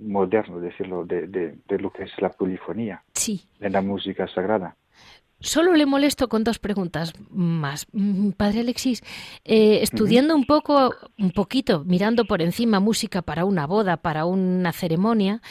[0.00, 3.02] moderno, decirlo, de, de, lo que es la polifonía
[3.60, 4.76] en la música sagrada.
[5.44, 7.86] Solo le molesto con dos preguntas más.
[7.92, 9.02] Mm, padre Alexis,
[9.44, 14.72] eh, estudiando un poco, un poquito, mirando por encima música para una boda, para una
[14.72, 15.42] ceremonia,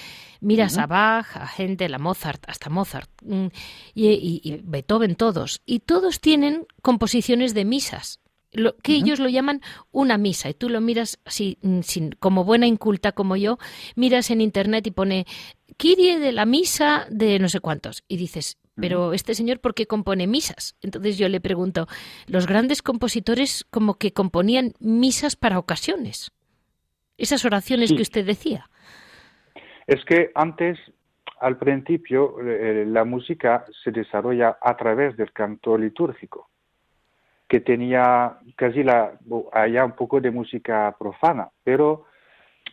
[0.41, 3.47] miras a Bach, a Händel, a Mozart, hasta Mozart, mm,
[3.93, 8.19] y, Beethoven todos, y todos tienen composiciones de misas.
[8.51, 12.43] Lo, que ellos lo llaman una misa y tú lo miras así mm, sin, como
[12.43, 13.57] buena inculta como yo
[13.95, 15.25] miras en internet y pone
[15.77, 19.85] Kirie de la misa de no sé cuántos y dices pero este señor, ¿por qué
[19.85, 20.75] compone misas?
[20.81, 21.87] Entonces yo le pregunto,
[22.27, 26.31] los grandes compositores como que componían misas para ocasiones.
[27.17, 28.69] Esas oraciones que usted decía.
[29.85, 30.79] Es que antes,
[31.39, 36.49] al principio, eh, la música se desarrolla a través del canto litúrgico,
[37.47, 39.19] que tenía casi la,
[39.51, 42.05] allá un poco de música profana, pero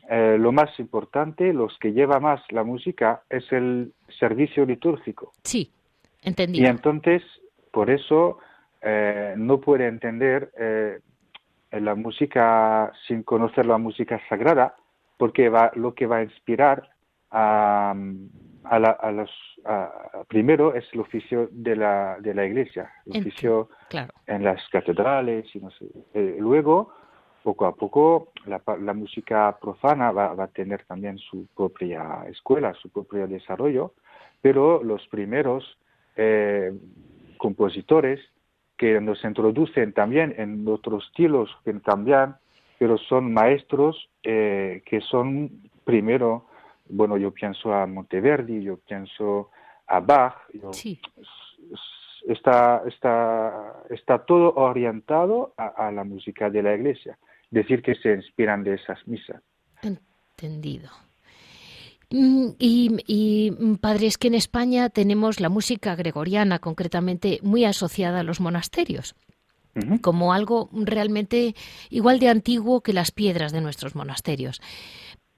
[0.09, 5.33] eh, lo más importante, los que lleva más la música, es el servicio litúrgico.
[5.45, 5.71] Sí.
[6.23, 7.23] Y entonces,
[7.71, 8.39] por eso,
[8.83, 11.01] eh, no puede entender eh,
[11.73, 14.75] la música sin conocer la música sagrada,
[15.17, 16.91] porque va, lo que va a inspirar
[17.31, 17.95] a,
[18.65, 19.31] a, los,
[20.29, 23.69] primero es el oficio de la, de la iglesia, el oficio
[24.27, 25.87] en las catedrales, y no sé.
[26.15, 26.93] Eh, luego,
[27.43, 32.75] poco a poco, la, la música profana va, va, a tener también su propia escuela,
[32.75, 33.95] su propio desarrollo,
[34.41, 35.79] pero los primeros
[36.23, 36.71] eh,
[37.39, 38.21] compositores
[38.77, 42.37] que nos introducen también en otros estilos que cambian,
[42.79, 45.51] pero son maestros eh, que son
[45.83, 46.47] primero,
[46.91, 49.51] bueno, yo pienso a Monteverdi, yo pienso
[49.87, 50.35] a Bach,
[52.29, 57.17] está, está, está todo orientado a, la música de la iglesia,
[57.51, 59.43] decir que se inspiran de esas misas.
[59.83, 60.91] Entendido.
[62.11, 68.21] Mm, y, mm, padre, es que en España tenemos la música gregoriana, concretamente, muy asociada
[68.21, 69.15] a los monasterios
[70.03, 71.55] como algo realmente
[71.91, 74.61] igual de antiguo que las piedras de nuestros monasterios.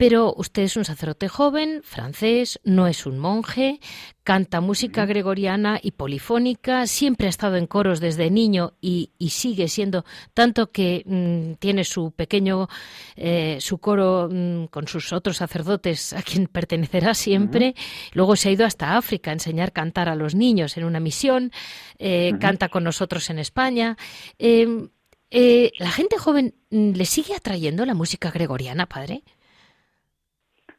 [0.02, 3.78] Pero usted es un sacerdote joven, francés, no es un monje,
[4.24, 10.04] canta música gregoriana y polifónica, siempre ha estado en coros desde niño y, sigue siendo,
[10.34, 12.66] tanto que mm, tiene su pequeño,
[13.14, 17.76] eh, su coro mm, con sus otros sacerdotes a quien pertenecerá siempre.
[18.12, 20.98] Luego se ha ido hasta África a enseñar a cantar a los niños en una
[20.98, 21.52] misión,
[22.00, 23.96] eh, canta con nosotros en España.
[24.36, 24.88] Em,
[25.30, 29.22] eh, ¿La gente joven mm, le sigue atrayendo la música gregoriana, padre?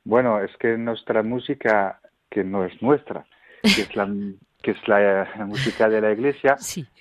[0.06, 3.26] Bueno, es que nuestra música, que no es nuestra,
[3.62, 4.08] que es la,
[4.62, 6.58] que es la, música de la iglesia,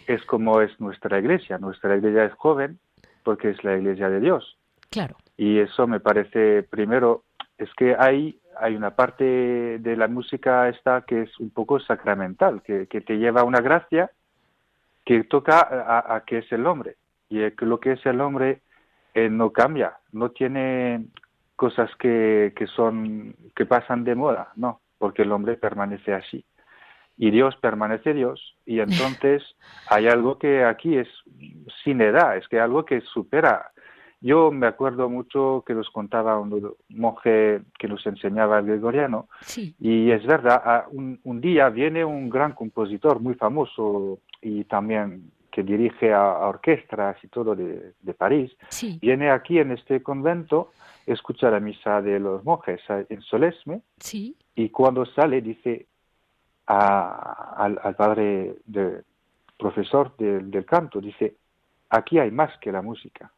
[0.06, 1.58] es como es nuestra iglesia.
[1.58, 2.78] Nuestra iglesia es joven
[3.24, 4.56] porque es la iglesia de Dios.
[4.90, 5.16] Claro.
[5.36, 7.24] Y eso me parece, primero,
[7.58, 12.62] es que hay, hay una parte de la música esta que es un poco sacramental,
[12.62, 14.10] que, que te lleva a una gracia
[15.04, 16.96] que toca a, a, que es el hombre.
[17.28, 18.60] Y lo que es el hombre
[19.14, 21.06] eh, no cambia, no tiene
[21.56, 26.44] cosas que, que son que pasan de moda, no, porque el hombre permanece así.
[27.16, 29.42] Y Dios permanece Dios y entonces
[29.88, 31.08] hay algo que aquí es
[31.84, 33.70] sin edad, es que algo que supera.
[34.20, 39.28] Yo me acuerdo mucho que nos contaba un monje que nos enseñaba el gregoriano
[39.80, 45.62] y es verdad, un, un, día viene un gran compositor muy famoso y también que
[45.62, 48.50] dirige a, orquestas y todo de, de París,
[49.00, 50.72] viene aquí en este convento
[51.06, 54.36] escucha la misa de los monjes en Solesme sí.
[54.54, 55.86] y cuando sale dice
[56.66, 59.02] al, padre de,
[59.58, 61.36] profesor del canto, dice,
[61.90, 63.30] aquí hay más que la música.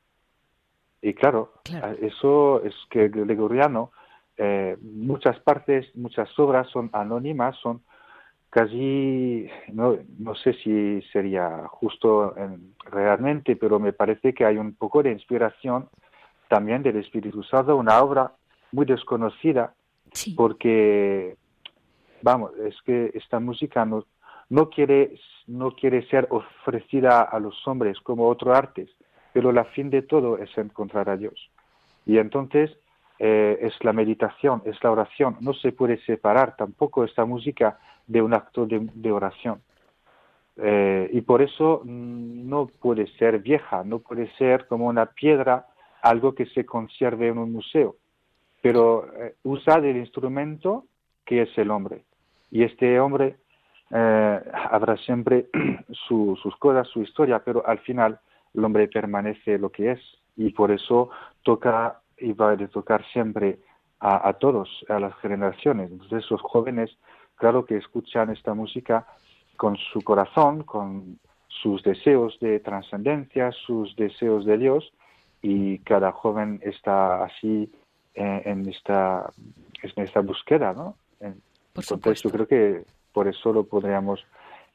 [1.02, 1.54] Y claro,
[2.00, 3.90] eso es que Gregoriano,
[4.36, 7.82] eh, muchas partes, muchas obras son anónimas, son
[8.54, 12.36] casi, no, no sé si sería justo
[12.84, 15.88] realmente, pero me parece que hay un poco de inspiración
[16.46, 18.30] también del Espíritu Santo, una obra
[18.70, 19.74] muy desconocida,
[20.36, 21.34] porque,
[22.22, 24.04] vamos, es que esta música no,
[24.50, 28.86] no, quiere, no quiere ser ofrecida a los hombres como otro arte,
[29.32, 31.50] pero la fin de todo es encontrar a Dios.
[32.06, 32.70] Y entonces
[33.26, 35.38] eh, es la meditación, es la oración.
[35.40, 39.62] No se puede separar tampoco esta música de un acto de, oración.
[40.58, 45.64] Eh, y por eso mm, no puede ser vieja, no puede ser como una piedra
[46.02, 47.96] algo que se conserve en un museo,
[48.60, 50.84] pero eh, usa el instrumento
[51.24, 52.04] que es el hombre.
[52.50, 53.36] Y este hombre
[53.90, 55.46] eh, habrá siempre
[56.06, 58.20] sus cosas, su historia, pero al final
[58.52, 60.00] el hombre permanece lo que es
[60.36, 61.08] y por eso
[61.42, 63.58] toca y va a tocar siempre
[64.00, 65.90] a, todos, a las generaciones.
[65.90, 66.90] Entonces los jóvenes,
[67.36, 69.06] claro que escuchan esta música
[69.56, 74.92] con su corazón, con sus deseos de trascendencia, sus deseos de Dios,
[75.40, 77.70] y cada joven está así
[78.14, 79.30] eh, en, esta,
[79.82, 80.96] en esta búsqueda, ¿no?
[81.74, 84.24] Entonces yo creo que por eso lo podríamos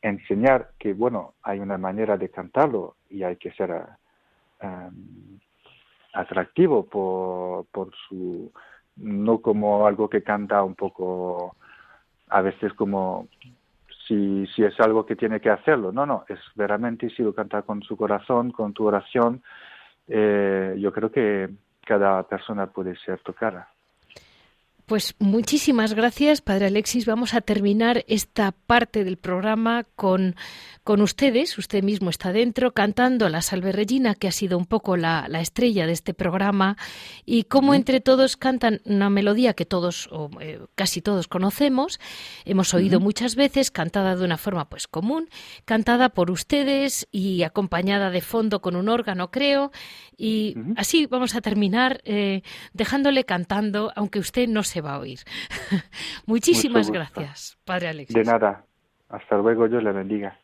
[0.02, 3.72] enseñar que, bueno, hay una manera de cantarlo y hay que ser
[4.62, 4.90] eh,
[6.14, 8.52] atractivo por, por su
[8.96, 11.56] no como algo que canta un poco
[12.28, 13.28] a veces como
[14.08, 15.92] si, si es algo que tiene que hacerlo.
[15.92, 19.42] No, no, es veramente si lo canta con su corazón, con tu oración,
[20.08, 21.50] eh, yo creo que
[21.86, 23.70] cada persona puede ser tocada.
[24.90, 27.06] Pues muchísimas gracias, Padre Alexis.
[27.06, 30.36] Vamos a terminar esta parte del programa con,
[30.84, 31.56] con ustedes.
[31.60, 35.86] Usted mismo está dentro cantando la Salve Regina, que ha sido un poco la, estrella
[35.86, 36.76] de este programa,
[37.24, 42.00] y cómo entre todos cantan una melodía que todos, o eh, casi todos conocemos,
[42.44, 45.30] hemos oído muchas veces, cantada de una forma pues común,
[45.66, 49.72] cantada por ustedes y acompañada de fondo con un órgano, creo.
[50.18, 52.42] Y así vamos a terminar eh,
[52.74, 55.20] dejándole cantando, aunque usted no se va a oír.
[56.26, 58.16] Muchísimas gracias, Padre Alexis.
[58.16, 58.66] De nada.
[59.10, 60.38] Hasta luego, Dios le bendiga.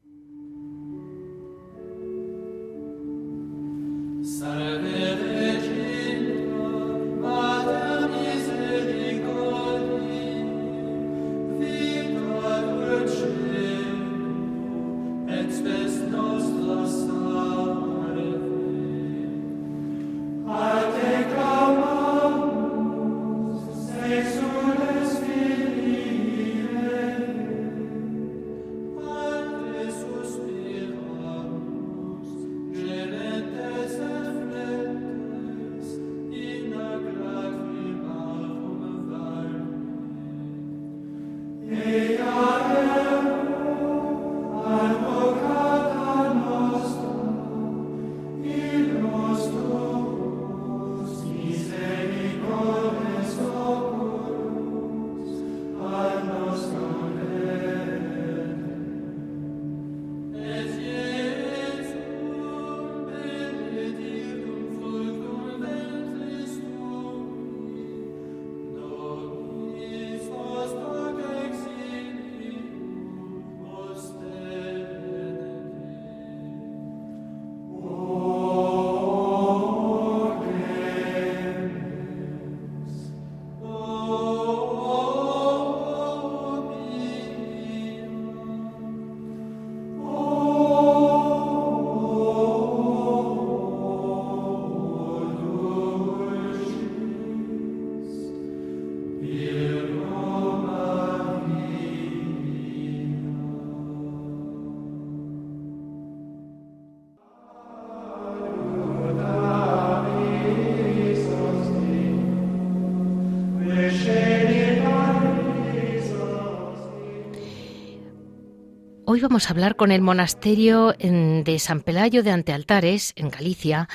[119.08, 123.88] Hoy vamos a hablar con el monasterio de San Pelayo de Antealtares, en Galicia,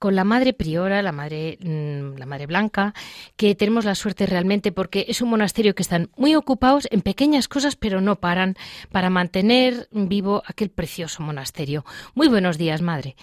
[0.00, 2.92] con la madre priora, la madre, mm, la madre Blanca,
[3.36, 7.46] que tenemos la suerte realmente porque es un monasterio que están muy ocupados en pequeñas
[7.46, 8.56] cosas, pero no paran
[8.90, 11.84] para mantener vivo aquel precioso monasterio.
[12.16, 13.14] Muy buenos días, madre.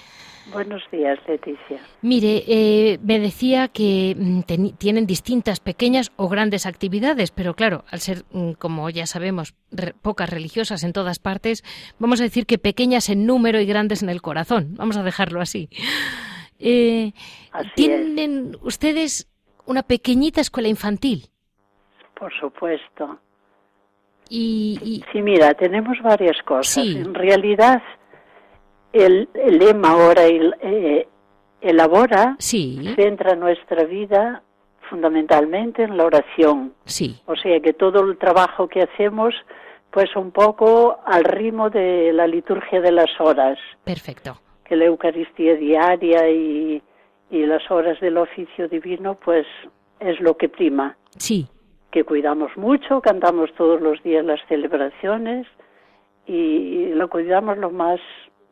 [0.52, 1.80] Buenos días, Leticia.
[2.02, 4.42] Mire, eh, me decía que mm,
[4.78, 9.56] tienen distintas pequeñas o grandes actividades, pero claro, al ser, mm, como ya sabemos,
[10.02, 11.64] pocas religiosas en todas partes,
[11.98, 14.76] vamos a decir que pequeñas en número y grandes en el corazón.
[14.76, 15.70] Vamos a dejarlo así.
[16.60, 17.14] Eh,
[17.76, 19.30] ¿Tienen ustedes
[19.66, 21.30] una pequeñita escuela infantil?
[22.20, 23.20] Por supuesto.
[24.30, 26.86] Y, Sí, mira, tenemos varias cosas.
[26.86, 27.82] En realidad
[28.94, 31.08] el, lema ahora el, eh,
[31.62, 34.44] elabora centra nuestra vida
[34.90, 36.74] fundamentalmente en la oración.
[36.86, 37.20] Sí.
[37.26, 39.34] O sea que todo el trabajo que hacemos
[39.90, 43.58] pues un poco al ritmo de la liturgia de las horas.
[43.84, 44.40] Perfecto.
[44.64, 46.82] Que la Eucaristía diaria y,
[47.30, 49.46] y las horas del oficio divino pues
[50.00, 50.98] es lo que prima.
[51.18, 51.48] Sí.
[51.92, 55.48] Que cuidamos mucho, cantamos todos los días las celebraciones
[56.26, 58.00] y lo cuidamos lo más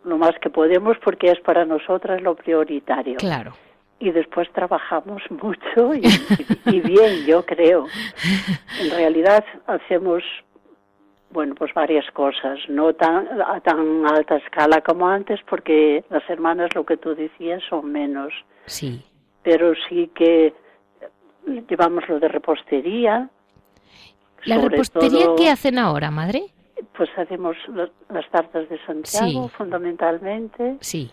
[0.03, 3.17] lo más que podemos porque es para nosotras lo prioritario.
[3.17, 3.53] Claro.
[3.99, 7.85] Y después trabajamos mucho y, bien, yo creo.
[8.79, 10.23] En realidad hacemos
[11.31, 16.75] bueno, pues varias cosas, no tan a tan alta escala como antes, porque las hermanas,
[16.75, 18.33] lo que tú decías, son menos.
[18.65, 19.01] Sí.
[19.43, 20.53] Pero sí que
[21.69, 23.29] llevamos lo de repostería.
[24.43, 26.43] ¿La repostería qué hacen ahora, madre?
[26.95, 27.55] Pues hacemos
[28.09, 30.77] las tartas de Santiago, fundamentalmente.
[30.81, 31.11] Sí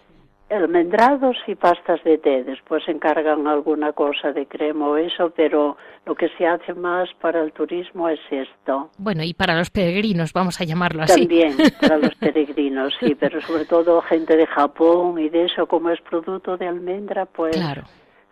[0.50, 2.44] almendrados y pastas de té.
[2.44, 7.42] Después encargan alguna cosa de crema o eso, pero lo que se hace más para
[7.42, 8.90] el turismo es esto.
[8.98, 11.20] Bueno, y para los peregrinos, vamos a llamarlo así.
[11.20, 15.90] También, para los peregrinos, sí, pero sobre todo gente de Japón y de eso, como
[15.90, 17.56] es producto de almendra, pues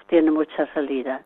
[0.08, 1.22] tiene mucha salida.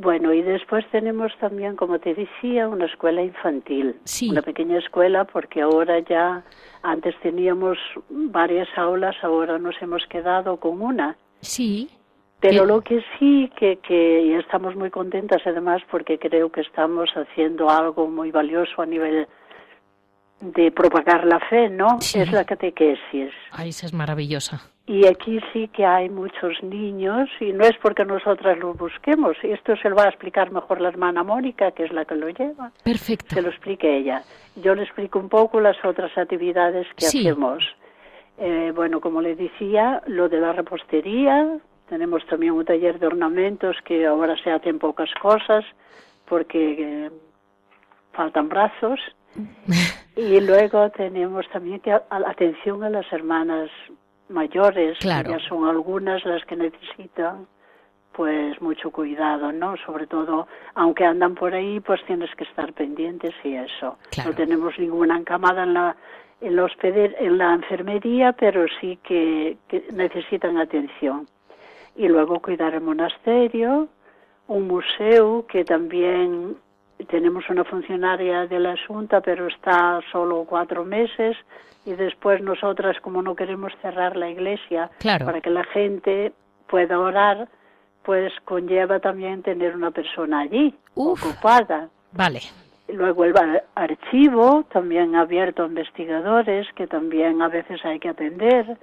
[0.00, 3.96] Bueno, y después tenemos también, como te decía, una escuela infantil.
[4.04, 4.30] Sí.
[4.30, 6.44] Una pequeña escuela, porque ahora ya,
[6.82, 7.76] antes teníamos
[8.08, 11.16] varias aulas, ahora nos hemos quedado con una.
[11.40, 11.90] Sí.
[12.38, 17.10] Pero lo que sí, que, que y estamos muy contentas además, porque creo que estamos
[17.16, 19.26] haciendo algo muy valioso a nivel
[20.40, 21.98] de propagar la fe, ¿no?
[21.98, 23.32] Es la catequesis.
[23.50, 24.60] Ay, esa es maravillosa.
[24.88, 29.36] Y aquí sí que hay muchos niños y no es porque nosotras los busquemos.
[29.42, 32.30] Esto se lo va a explicar mejor la hermana Mónica, que es la que lo
[32.30, 32.72] lleva.
[32.82, 33.34] Perfecto.
[33.34, 34.22] Se lo explique ella.
[34.56, 37.62] Yo le explico un poco las otras actividades que hacemos.
[38.38, 41.58] Eh, bueno, como le decía, lo de la repostería.
[41.90, 45.66] Tenemos también un taller de ornamentos que ahora se hacen pocas cosas
[46.26, 47.10] porque eh,
[48.14, 49.00] faltan brazos.
[50.16, 53.68] y luego tenemos también que atención a las hermanas
[54.28, 55.30] mayores, claro.
[55.30, 57.46] ya son algunas las que necesitan
[58.12, 59.76] pues mucho cuidado, ¿no?
[59.86, 63.96] Sobre todo, aunque andan por ahí, pues tienes que estar pendientes y eso.
[64.24, 65.96] No tenemos ninguna encamada en la
[66.40, 71.28] en la, en la enfermería, pero sí que, que necesitan atención.
[71.96, 73.88] Y luego cuidar el monasterio,
[74.46, 76.56] un museo que también
[77.04, 81.36] tenemos una funcionaria de la Junta, pero está solo cuatro meses
[81.86, 86.32] y después nosotras, como no queremos cerrar la iglesia para que la gente
[86.68, 87.48] pueda orar,
[88.04, 91.88] pues conlleva también tener una persona allí, ocupada.
[92.12, 92.40] Vale.
[92.88, 93.34] Luego el
[93.74, 98.78] archivo, también abierto a investigadores, que también a veces hay que atender.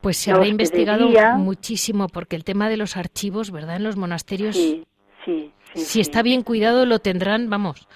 [0.00, 3.76] Pues se ha investigado muchísimo, porque el tema de los archivos, ¿verdad?
[3.76, 4.56] En los monasterios.
[4.56, 4.86] Sí,
[5.26, 5.52] sí.
[5.74, 7.86] si está bien cuidado, lo tendrán, vamos.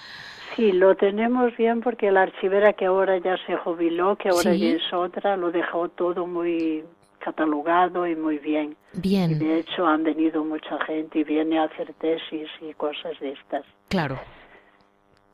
[0.57, 4.69] Sí, lo tenemos bien porque la archivera que ahora ya se jubiló, que ahora ya
[4.71, 6.85] es otra, lo dejó todo muy
[7.21, 8.77] catalogado y muy bien.
[8.93, 9.39] Bien.
[9.39, 13.65] de hecho han venido mucha gente y viene a hacer tesis y cosas de estas.
[13.89, 14.19] Claro.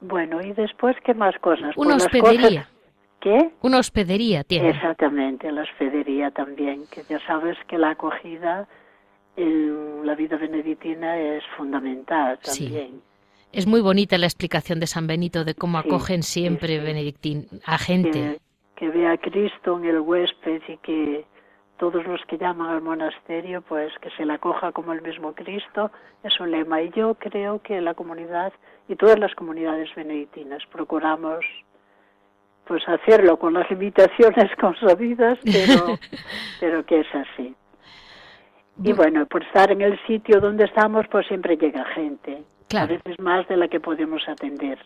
[0.00, 1.74] Bueno, y después, ¿qué más cosas?
[1.76, 2.68] Una pues hospedería.
[3.20, 3.50] ¿Qué?
[3.62, 4.70] Una hospedería tiene.
[4.70, 8.68] Exactamente, la hospedería también, que ya sabes que la acogida
[9.36, 13.02] en la vida beneditina es fundamental también.
[13.52, 18.38] Es muy bonita la explicación de San Benito de cómo acogen siempre Benedictín a gente.
[18.74, 21.24] Que, ve a Cristo en el huésped y que
[21.78, 25.90] todos los que llaman al monasterio, pues que se la acoja como el mismo Cristo,
[26.22, 26.82] es un lema.
[26.82, 28.52] Y yo creo que la comunidad
[28.88, 31.44] y todas las comunidades benedictinas procuramos
[32.66, 35.98] pues hacerlo con las limitaciones consabidas, pero,
[36.60, 37.54] pero que es así.
[38.82, 42.42] Y bueno, por estar en el sitio donde estamos, pues siempre llega gente.
[42.74, 44.78] A veces más de la que podemos atender.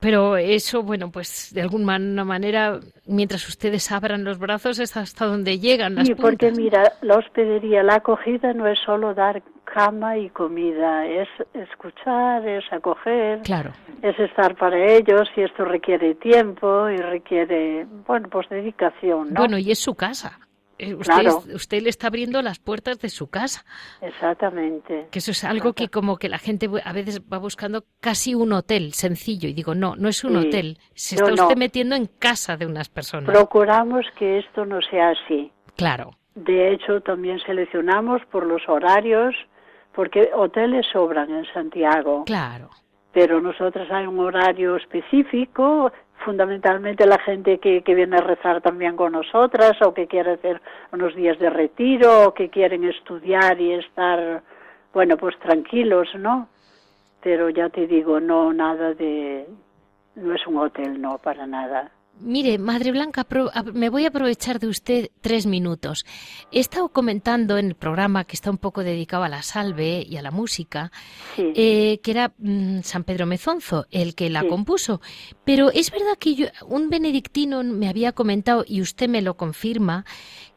[0.00, 5.58] Pero eso, bueno, pues de alguna manera, mientras ustedes abran los brazos, es hasta donde
[5.58, 10.28] llegan las Sí, porque mira, la hospedería, la acogida no es solo dar cama y
[10.30, 13.72] comida, es escuchar, es acoger, claro.
[14.02, 19.40] es estar para ellos y esto requiere tiempo y requiere, bueno, pues dedicación, ¿no?
[19.40, 20.38] Bueno, y es su casa.
[20.78, 23.64] Eh, usted, usted, le está abriendo las puertas de su casa.
[24.00, 25.08] Exactamente.
[25.10, 28.52] Que eso es algo que como que la gente a veces va buscando casi un
[28.52, 32.56] hotel sencillo y digo, no, no es un hotel, se está usted metiendo en casa
[32.56, 33.30] de unas personas.
[33.30, 35.52] Procuramos que esto no sea así.
[35.76, 36.10] Claro.
[36.34, 39.34] De hecho, también seleccionamos por los horarios,
[39.94, 42.24] porque hoteles sobran en Santiago.
[42.24, 42.70] Claro.
[43.12, 45.92] Pero nosotros hay un horario específico,
[46.24, 50.60] fundamentalmente la gente que, que, viene a rezar también con nosotras o que quiere hacer
[50.92, 54.42] unos días de retiro o que quieren estudiar y estar,
[54.92, 56.48] bueno, pues tranquilos, ¿no?
[57.22, 59.46] Pero ya te digo, no, nada de,
[60.16, 61.90] no es un hotel, no, para nada.
[62.20, 63.26] Mire, Madre Blanca,
[63.72, 66.06] me voy a aprovechar de usted tres minutos.
[66.52, 70.16] He estado comentando en el programa que está un poco dedicado a la salve y
[70.16, 70.90] a la música,
[71.36, 75.00] eh, que era mm, San Pedro Mezonzo el que la compuso.
[75.44, 80.04] Pero es verdad que yo, un benedictino me había comentado, y usted me lo confirma,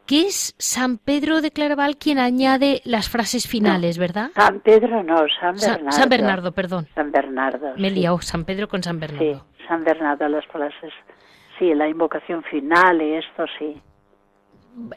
[0.05, 4.31] que es San Pedro de Claraval quien añade las frases finales, ¿verdad?
[4.35, 5.91] San Pedro no, San Bernardo.
[5.91, 6.87] San, Bernardo, perdón.
[6.95, 7.73] San Bernardo.
[7.77, 9.43] Me he liado, San Pedro con San Bernardo.
[9.99, 10.93] nada las frases.
[11.57, 13.81] Sí, la invocación final y esto sí.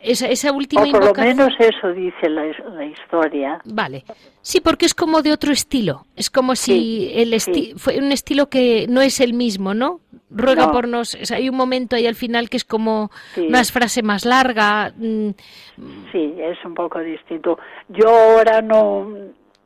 [0.03, 2.45] Esa, esa última o por lo menos eso dice la,
[2.85, 3.63] historia.
[3.65, 4.05] Vale.
[4.43, 6.05] Sí, porque es como de otro estilo.
[6.17, 7.35] Es como si el
[7.79, 10.01] fue un estilo que no es el mismo, ¿no?
[10.29, 11.17] Ruega por nos.
[11.33, 14.93] hay un momento ahí al final que es como una frase más larga.
[14.97, 15.31] Mm.
[16.13, 17.59] Sí, es un poco distinto.
[17.89, 19.11] Yo ahora no,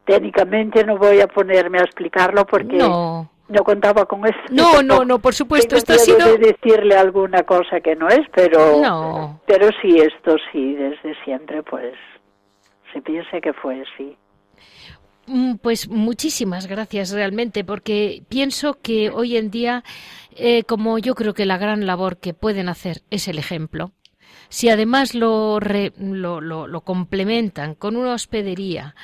[0.04, 4.38] técnicamente no voy a ponerme a explicarlo porque no no contaba con eso.
[4.50, 8.22] No, no, no, por supuesto, esto ha sido de decirle alguna cosa que no es,
[8.34, 9.40] pero no.
[9.46, 11.94] pero sí esto sí desde siempre pues
[12.92, 14.16] se piensa que fue así.
[15.26, 19.82] Mm, pues muchísimas gracias realmente, porque pienso que hoy en día,
[20.36, 23.92] eh, como yo creo que la gran labor que pueden hacer es el ejemplo,
[24.48, 28.94] si además lo, lo, lo complementan con una hospedería,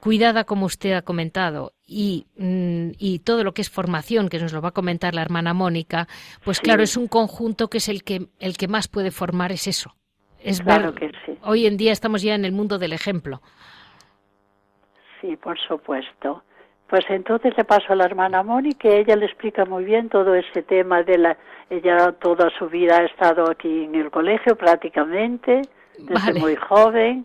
[0.00, 4.52] cuidada como usted ha comentado y, mm, y, todo lo que es formación que nos
[4.52, 6.08] lo va a comentar la hermana Mónica
[6.44, 9.66] pues claro es un conjunto que es el que el que más puede formar es
[9.68, 9.94] eso.
[10.42, 11.38] Es claro que sí.
[11.42, 13.40] hoy en día estamos ya en el mundo del ejemplo.
[15.20, 16.42] Sí por supuesto.
[16.88, 20.62] Pues entonces le paso a la hermana Mónica ella le explica muy bien todo ese
[20.62, 21.36] tema de la
[21.70, 25.62] ella toda su vida ha estado aquí en el colegio prácticamente
[25.98, 27.24] desde muy joven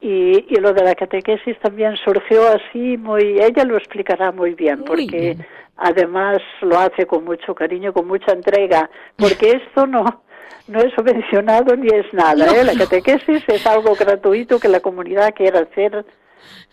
[0.00, 5.36] y, lo de la catequesis también surgió así, muy, ella lo explicará muy bien, porque
[5.76, 8.88] además lo hace con mucho cariño, con mucha entrega,
[9.18, 10.22] porque esto no,
[10.68, 12.64] no es subvencionado ni es nada, ¿eh?
[12.64, 16.06] La catequesis es algo gratuito que la comunidad quiere hacer,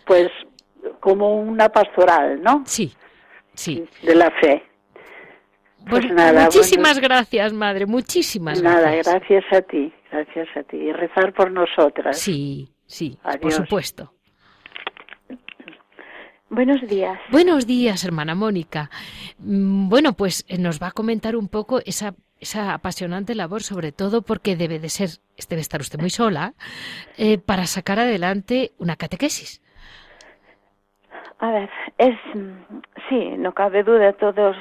[0.06, 0.30] pues,
[1.02, 2.64] como una pastoral, ¿no?
[2.66, 2.94] Sí,
[3.54, 3.86] sí.
[4.04, 4.64] De la fe.
[5.90, 9.08] Pues, nada, muchísimas gracias, madre, muchísimas gracias.
[9.08, 10.78] Nada, gracias a ti, gracias a ti.
[10.78, 12.18] Y rezar por nosotras.
[12.18, 14.14] Sí, Sí, por supuesto.
[16.50, 17.20] Buenos días.
[17.30, 18.90] Buenos días, hermana Mónica.
[19.40, 23.92] Mm, bueno, pues eh, nos va a comentar un poco esa, esa apasionante labor, sobre
[23.92, 25.10] todo porque debe de ser,
[25.50, 26.54] debe estar usted muy sola,
[27.18, 29.62] eh, para sacar adelante una catequesis.
[31.40, 32.18] A ver, es
[33.10, 34.56] sí, no cabe duda, todos,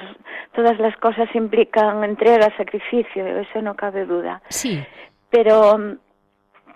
[0.55, 4.43] todas las cosas implican entrega, sacrificio, eso no cabe duda.
[4.49, 4.85] Sí.
[5.31, 5.99] Pero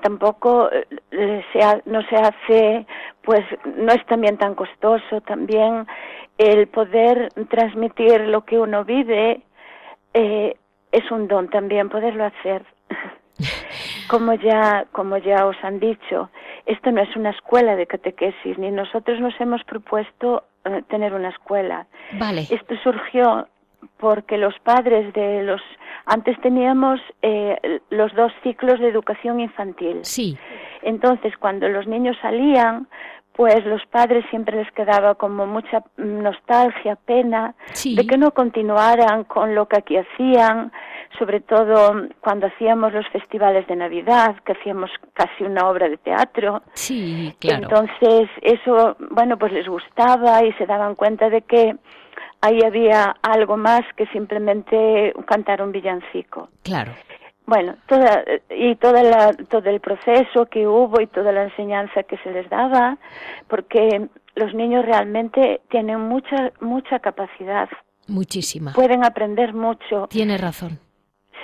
[0.01, 2.87] tampoco eh, se no se hace,
[3.23, 3.41] pues
[3.77, 5.87] no es también tan costoso, también
[6.39, 9.43] el poder transmitir lo que uno vive
[10.15, 10.57] eh,
[10.93, 12.65] es un don también poderlo hacer.
[14.09, 16.31] como ya como ya os han dicho,
[16.67, 21.31] esto no es una escuela de catequesis, ni nosotros nos hemos propuesto eh, tener una
[21.31, 21.87] escuela.
[22.19, 22.43] Vale.
[22.51, 23.47] Esto surgió
[23.99, 25.61] porque los padres de los
[26.07, 30.01] antes teníamos eh, los dos ciclos de educación infantil.
[30.03, 30.37] Sí.
[30.83, 32.89] Entonces, cuando los niños salían,
[33.41, 39.55] pues los padres siempre les quedaba como mucha nostalgia, pena de que no continuaran con
[39.55, 40.73] lo que aquí hacían,
[41.19, 46.63] sobre todo cuando hacíamos los festivales de Navidad, que hacíamos casi una obra de teatro.
[46.75, 47.63] Sí, claro.
[47.63, 51.77] Entonces, eso, bueno, pues les gustaba y se daban cuenta de que
[52.41, 56.49] ahí había algo más que simplemente cantar un villancico.
[56.63, 56.93] Claro.
[57.47, 62.17] Bueno, toda, y toda la, todo el proceso que hubo y toda la enseñanza que
[62.19, 62.97] se les daba,
[63.49, 67.69] porque los niños realmente tienen mucha, mucha capacidad.
[68.07, 68.73] Muchísima.
[68.73, 70.07] Pueden aprender mucho.
[70.09, 70.79] Tiene razón.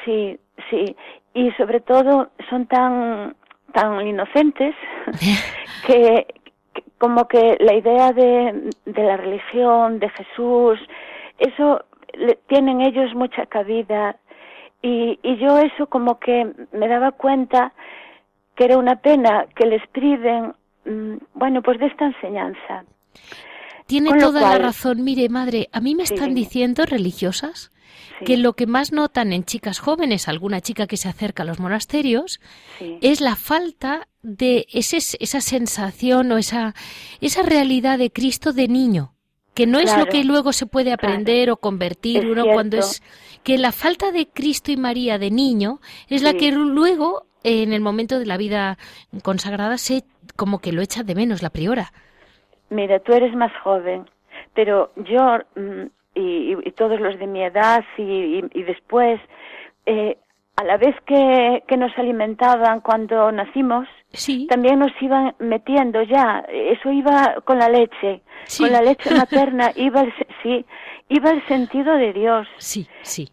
[0.05, 0.39] Sí,
[0.71, 0.97] sí.
[1.35, 3.35] Y sobre todo son tan,
[3.73, 4.75] tan inocentes
[5.87, 6.27] que,
[6.99, 10.79] como que la idea de, de la religión, de Jesús,
[11.39, 11.85] eso
[12.47, 14.17] tienen ellos mucha cabida
[14.83, 17.73] y, y yo eso como que me daba cuenta
[18.55, 22.85] que era una pena que les priven, mm, bueno, pues de esta enseñanza.
[23.87, 25.05] Tiene toda la razón.
[25.05, 27.71] Mire, madre, a mí me están diciendo religiosas
[28.25, 31.61] que lo que más notan en chicas jóvenes, alguna chica que se acerca a los
[31.61, 32.41] monasterios,
[33.01, 36.75] es la falta de ese, esa sensación o esa,
[37.21, 39.13] esa realidad de Cristo de niño,
[39.55, 43.03] que no es lo que luego se puede aprender o convertir uno cuando es
[43.43, 45.79] que la falta de Cristo y María de niño
[46.09, 48.77] es la que luego en el momento de la vida
[49.23, 50.03] consagrada se
[50.35, 51.93] como que lo echa de menos la priora.
[52.71, 54.11] Mira, tú eres más joven,
[54.55, 55.39] pero yo
[56.17, 59.21] mm, y, todos los de mi edad y, después,
[59.87, 60.19] eh,
[60.57, 63.87] a la vez que, que, nos alimentaban cuando nacimos,
[64.49, 68.23] también nos iban metiendo ya, eso iba con la leche,
[68.59, 70.13] con la leche materna, iba el,
[70.43, 70.65] sí,
[71.09, 72.47] iba el sentido de Dios.
[72.59, 73.29] Sí, sí.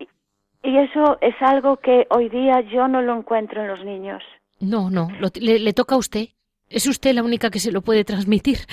[0.63, 4.23] Y, eso es algo que hoy día yo no lo encuentro en los niños.
[4.59, 6.29] No, no, le toca a usted.
[6.73, 8.57] ¿Es usted la única que se lo puede transmitir?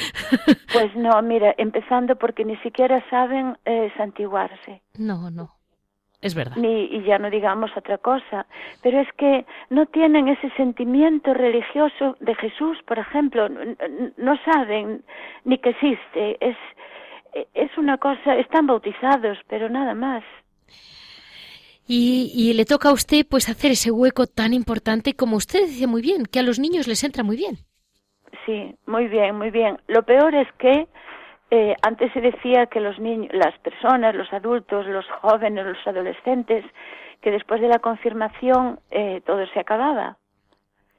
[0.72, 4.82] Pues no, mira, empezando porque ni siquiera saben eh, santiguarse.
[4.96, 5.51] No, no.
[6.22, 6.57] es verdad.
[6.57, 8.46] Ni, y ya no digamos otra cosa.
[8.80, 13.48] Pero es que no tienen ese sentimiento religioso de Jesús, por ejemplo.
[14.16, 15.03] No, saben
[15.44, 16.38] ni que existe.
[16.40, 16.57] Es,
[17.55, 20.22] es una cosa, están bautizados, pero nada más.
[21.86, 25.88] Y, y, le toca a usted pues hacer ese hueco tan importante como usted dice
[25.88, 27.59] muy bien, que a los niños les entra muy bien.
[28.47, 29.78] Sí, muy bien, muy bien.
[29.86, 30.88] Lo peor es que
[31.51, 36.64] eh, antes se decía que los niños, las personas, los adultos, los jóvenes, los adolescentes,
[37.20, 40.16] que después de la confirmación eh, todo se acababa.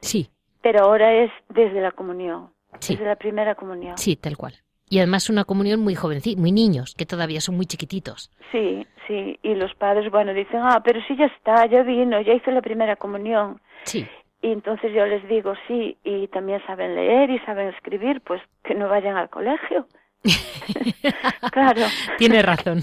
[0.01, 0.29] Sí.
[0.61, 3.97] Pero ahora es desde la comunión, desde la primera comunión.
[3.97, 4.53] Sí, tal cual.
[4.89, 8.29] Y además una comunión muy jovencita, muy niños, que todavía son muy chiquititos.
[8.51, 9.39] Sí, sí.
[9.41, 12.61] Y los padres, bueno, dicen, ah, pero sí ya está, ya vino, ya hizo la
[12.61, 13.61] primera comunión.
[13.83, 14.05] Sí.
[14.41, 18.73] Y entonces yo les digo, sí, y también saben leer y saben escribir, pues que
[18.73, 19.85] no vayan al colegio.
[21.51, 21.81] claro.
[22.17, 22.81] Tiene razón.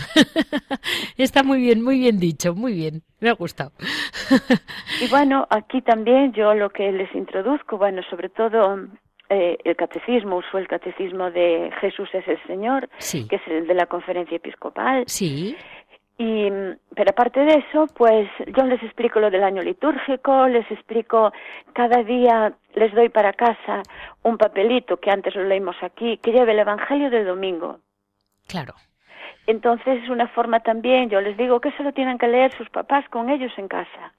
[1.17, 3.03] Está muy bien, muy bien dicho, muy bien.
[3.21, 3.73] Me ha gustado.
[5.01, 8.79] y bueno, aquí también yo lo que les introduzco, bueno, sobre todo
[9.31, 12.89] eh, el catecismo, uso el catecismo de Jesús es el Señor,
[13.29, 15.05] que es el de la conferencia episcopal.
[15.07, 15.57] Sí.
[16.21, 16.51] Y,
[16.97, 21.33] pero aparte de eso, pues yo les explico lo del año litúrgico, les explico
[21.73, 23.83] cada día, les doy para casa
[24.25, 27.79] un papelito que antes lo leímos aquí, que lleve el Evangelio del domingo.
[28.49, 28.75] Claro.
[29.47, 32.69] Entonces es una forma también, yo les digo que eso lo tienen que leer sus
[32.69, 34.13] papás con ellos en casa,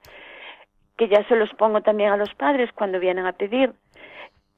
[0.96, 3.74] que ya se los pongo también a los padres cuando vienen a pedir,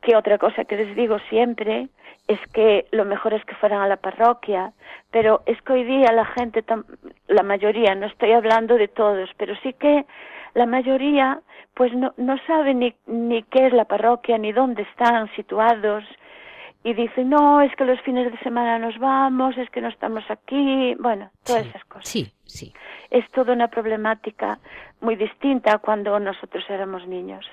[0.03, 1.89] que otra cosa que les digo siempre
[2.29, 4.73] es que lo mejor es que fueran a la parroquia,
[5.11, 6.65] pero es que hoy día la gente,
[7.29, 10.05] la mayoría, no estoy hablando de todos, pero sí que
[10.55, 11.41] la mayoría
[11.75, 16.05] pues no, no sabe ni, ni qué es la parroquia, ni dónde están situados,
[16.85, 20.25] y dicen, no, es que los fines de semana nos vamos, es que no estamos
[20.29, 22.09] aquí, bueno, todas esas cosas.
[22.09, 22.73] Sí, sí.
[23.11, 24.59] Es toda una problemática
[25.01, 27.47] muy distinta a cuando nosotros éramos niños.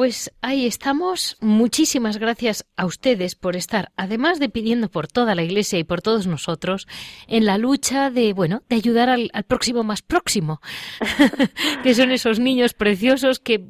[0.00, 1.36] Pues ahí estamos.
[1.42, 6.00] Muchísimas gracias a ustedes por estar, además de pidiendo por toda la Iglesia y por
[6.00, 6.88] todos nosotros,
[7.26, 10.62] en la lucha de, bueno, de ayudar al, al próximo más próximo,
[11.82, 13.62] que son esos niños preciosos que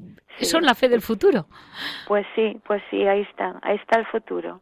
[0.44, 1.46] son la fe del futuro.
[2.06, 4.60] Pues sí, pues sí, ahí está, ahí está el futuro.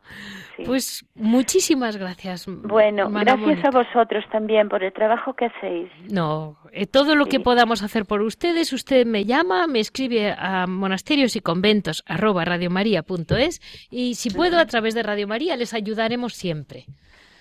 [0.64, 2.46] Pues muchísimas gracias.
[2.48, 5.90] Bueno, gracias a vosotros también por el trabajo que hacéis.
[6.10, 10.66] No, eh, todo lo que podamos hacer por ustedes, usted me llama, me escribe a
[10.66, 12.44] monasterios y conventos arroba
[13.90, 16.86] y si puedo a través de Radio María les ayudaremos siempre.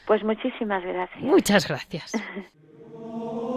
[0.06, 1.22] Pues muchísimas gracias.
[1.22, 2.12] Muchas gracias.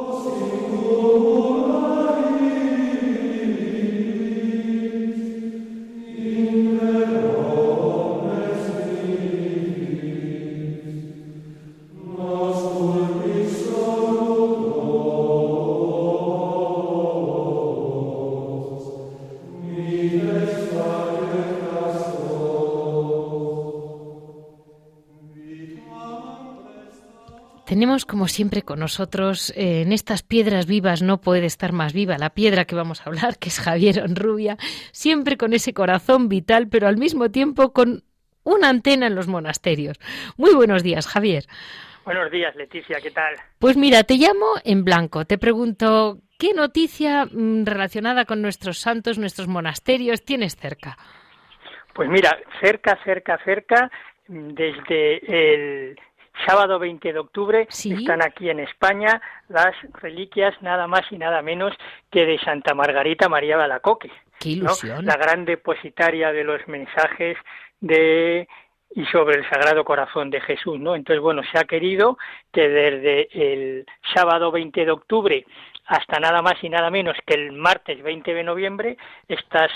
[28.04, 32.30] Como siempre con nosotros eh, en estas piedras vivas no puede estar más viva la
[32.30, 34.56] piedra que vamos a hablar, que es Javier Onrubia,
[34.92, 38.02] siempre con ese corazón vital, pero al mismo tiempo con
[38.44, 39.98] una antena en los monasterios.
[40.36, 41.44] Muy buenos días, Javier.
[42.04, 43.34] Buenos días, Leticia, ¿qué tal?
[43.58, 45.26] Pues mira, te llamo en blanco.
[45.26, 50.96] Te pregunto, ¿qué noticia mm, relacionada con nuestros santos, nuestros monasterios tienes cerca?
[51.94, 53.90] Pues mira, cerca, cerca, cerca,
[54.28, 55.98] desde el
[56.46, 61.74] sábado 20 de octubre están aquí en España las reliquias nada más y nada menos
[62.10, 64.10] que de Santa Margarita María Balacoque.
[64.38, 65.04] ¡Qué ilusión!
[65.04, 67.36] La gran depositaria de los mensajes
[67.80, 68.48] de
[68.92, 70.96] y sobre el Sagrado Corazón de Jesús, ¿no?
[70.96, 72.18] Entonces, bueno, se ha querido
[72.52, 75.46] que desde el sábado 20 de octubre
[75.86, 78.96] hasta nada más y nada menos que el martes 20 de noviembre,
[79.28, 79.70] estas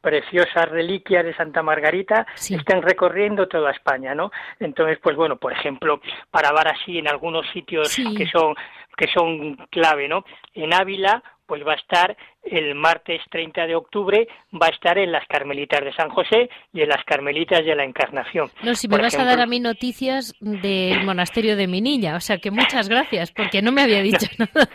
[0.00, 4.30] preciosas reliquias de Santa Margarita estén recorriendo toda España, ¿no?
[4.60, 8.54] Entonces, pues bueno, por ejemplo, para ver así en algunos sitios que son
[8.96, 10.24] que son clave, ¿no?
[10.54, 15.10] En Ávila pues va a estar el martes 30 de octubre, va a estar en
[15.10, 18.50] las Carmelitas de San José y en las Carmelitas de la Encarnación.
[18.62, 22.20] No, si me vas a dar a mí noticias del monasterio de mi niña, o
[22.20, 24.68] sea que muchas gracias, porque no me había dicho nada.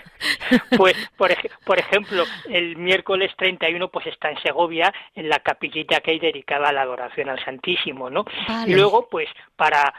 [0.75, 1.31] Pues, por,
[1.63, 6.69] por ejemplo, el miércoles 31 pues está en Segovia, en la capillita que hay dedicada
[6.69, 8.25] a la adoración al Santísimo, ¿no?
[8.65, 9.93] Y luego, pues, para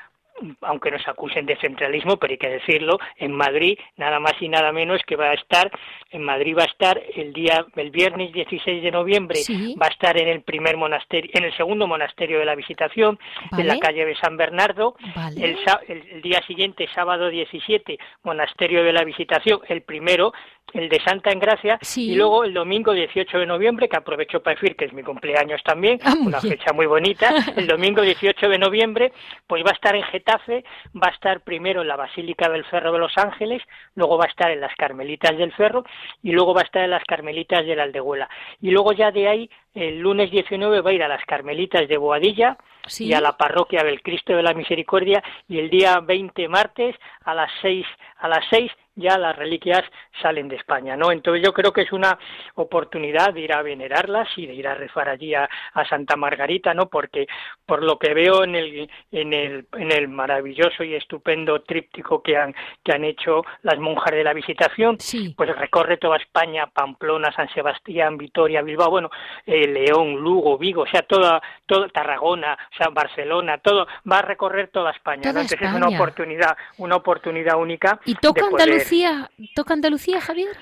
[0.63, 4.73] aunque nos acusen de centralismo, pero hay que decirlo, en Madrid nada más y nada
[4.73, 5.71] menos que va a estar,
[6.11, 9.41] en Madrid va a estar el día, el viernes 16 de noviembre,
[9.81, 13.19] va a estar en el primer monasterio, en el segundo monasterio de la Visitación,
[13.57, 14.97] en la calle de San Bernardo,
[15.37, 15.57] el,
[15.89, 20.33] el, día siguiente, sábado 17, monasterio de la Visitación, el primero,
[20.73, 24.77] el de Santa Engracia, y luego el domingo 18 de noviembre, que aprovecho para decir
[24.77, 29.13] que es mi cumpleaños también, ah, una fecha muy bonita, el domingo 18 de noviembre,
[29.47, 32.93] pues va a estar en Getafe, va a estar primero en la Basílica del Ferro
[32.93, 33.63] de Los Ángeles,
[33.95, 35.85] luego va a estar en las Carmelitas del Ferro
[36.23, 38.29] y luego va a estar en las Carmelitas de la Aldehuela.
[38.61, 41.97] Y luego ya de ahí, el lunes 19 va a ir a las Carmelitas de
[41.97, 42.57] Boadilla,
[42.99, 47.35] y a la parroquia del Cristo de la Misericordia y el día 20 martes a
[47.35, 47.87] las 6
[48.19, 49.83] a las 6 ya las reliquias
[50.23, 51.11] salen de España, ¿no?
[51.11, 52.19] Entonces yo creo que es una
[52.55, 55.49] oportunidad de ir a venerarlas y de ir a rezar allí a,
[55.89, 56.87] Santa Margarita, ¿no?
[56.89, 57.27] Porque
[57.67, 62.37] por lo que veo en el, en el, en el maravilloso y estupendo tríptico que
[62.37, 64.97] han, que han hecho las monjas de la visitación,
[65.37, 69.11] pues recorre toda España, Pamplona, San Sebastián, Vitoria, Bilbao, bueno,
[69.47, 74.23] eh, León, Lugo, Vigo, o sea, toda, toda Tarragona, o sea, Barcelona, todo, va a
[74.23, 78.01] recorrer toda España, Entonces es una oportunidad, una oportunidad única.
[78.05, 78.49] ¿Y toca
[78.85, 79.31] Andalucía?
[79.55, 80.57] ¿Toca Andalucía, Javier?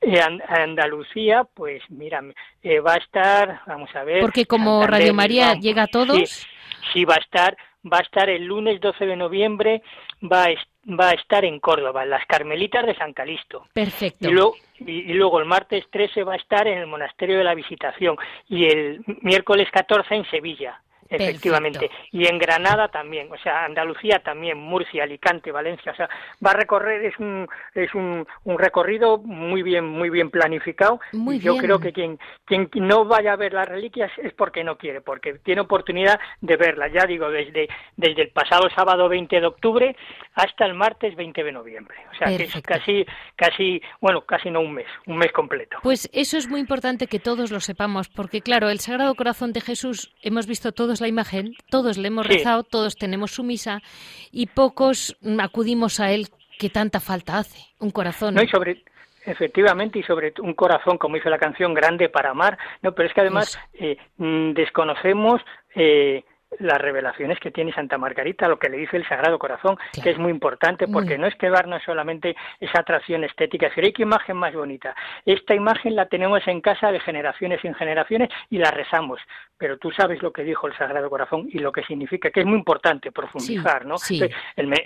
[0.00, 2.20] Eh, Andalucía, pues mira,
[2.62, 4.20] eh, va a estar, vamos a ver.
[4.20, 6.46] Porque como Radio María llega a todos.
[6.92, 7.56] Sí, va a estar,
[7.90, 9.82] va a estar el lunes 12 de noviembre,
[10.20, 10.48] va a,
[10.92, 13.66] va a estar en Córdoba, en las Carmelitas de San Calisto.
[13.72, 14.28] Perfecto.
[14.28, 17.54] Y luego, y, luego el martes 13 va a estar en el Monasterio de la
[17.54, 18.16] Visitación
[18.48, 20.80] y el miércoles 14 en Sevilla.
[21.16, 21.90] Efectivamente.
[22.10, 26.08] Y en Granada también, o sea, Andalucía también, Murcia, Alicante, Valencia, o sea,
[26.44, 31.00] va a recorrer, es un, es un, un recorrido muy bien, muy bien planificado.
[31.12, 34.76] Muy Yo creo que quien, quien no vaya a ver las reliquias es porque no
[34.76, 39.46] quiere, porque tiene oportunidad de verlas, ya digo, desde, desde el pasado sábado 20 de
[39.46, 39.96] octubre
[40.34, 41.96] hasta el martes 20 de noviembre.
[42.12, 43.04] O sea, que es casi,
[43.36, 45.78] casi, bueno, casi no un mes, un mes completo.
[45.82, 49.60] Pues eso es muy importante que todos lo sepamos, porque claro, el Sagrado Corazón de
[49.60, 53.82] Jesús, hemos visto todos la imagen, todos le hemos rezado, todos tenemos su misa
[54.30, 56.28] y pocos acudimos a él
[56.58, 58.34] que tanta falta hace, un corazón.
[58.34, 58.82] No, y sobre,
[59.24, 62.58] Efectivamente, y sobre un corazón, como dice la canción, grande para amar.
[62.82, 65.40] No, pero es que además eh, mm, desconocemos
[65.74, 66.24] eh,
[66.58, 70.18] las revelaciones que tiene Santa Margarita, lo que le dice el Sagrado Corazón, que es
[70.18, 74.52] muy importante porque no es quedarnos solamente esa atracción estética, es decir, qué imagen más
[74.54, 74.94] bonita.
[75.24, 79.20] Esta imagen la tenemos en casa de generaciones en generaciones y la rezamos,
[79.62, 82.46] pero tú sabes lo que dijo el Sagrado Corazón y lo que significa, que es
[82.46, 83.94] muy importante profundizar, ¿no?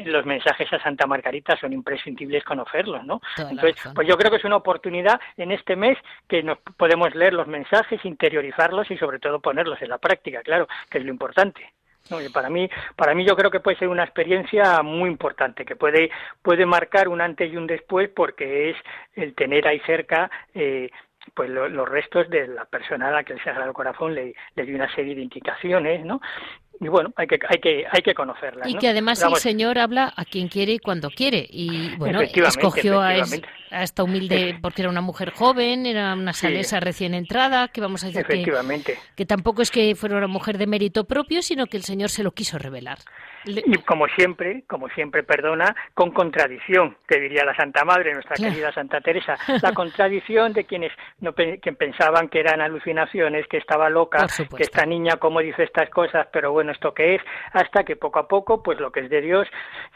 [0.05, 3.23] los mensajes a Santa Margarita son imprescindibles conocerlos, ¿no?
[3.39, 5.97] Entonces, pues yo creo que es una oportunidad en este mes
[6.29, 10.69] que nos podemos leer los mensajes, interiorizarlos y sobre todo ponerlos en la práctica, claro,
[10.91, 11.73] que es lo importante.
[12.11, 15.75] No, para mí, para mí yo creo que puede ser una experiencia muy importante, que
[15.75, 16.11] puede,
[16.43, 18.77] puede marcar un antes y un después, porque es
[19.15, 20.91] el tener ahí cerca eh,
[21.35, 24.93] pues los restos de la persona a la que el Corazón le, le dio una
[24.95, 26.21] serie de indicaciones, ¿no?
[26.81, 28.69] Y bueno, hay que, hay que, hay que conocerla.
[28.69, 31.47] Y que además el Señor habla a quien quiere y cuando quiere.
[31.49, 33.15] Y bueno, escogió a,
[33.71, 38.09] esta humilde porque era una mujer joven, era una salesa recién entrada, que vamos a
[38.09, 41.83] decir que, que tampoco es que fuera una mujer de mérito propio, sino que el
[41.83, 42.99] Señor se lo quiso revelar.
[43.47, 48.73] Y como siempre, como siempre, perdona, con contradicción, te diría la Santa Madre, nuestra querida
[48.73, 54.27] Santa Teresa, la contradicción de quienes no, que pensaban que eran alucinaciones, que estaba loca,
[54.57, 58.19] que esta niña como dice estas cosas, pero bueno, esto que es, hasta que poco
[58.19, 59.49] a poco, pues lo que es de Dios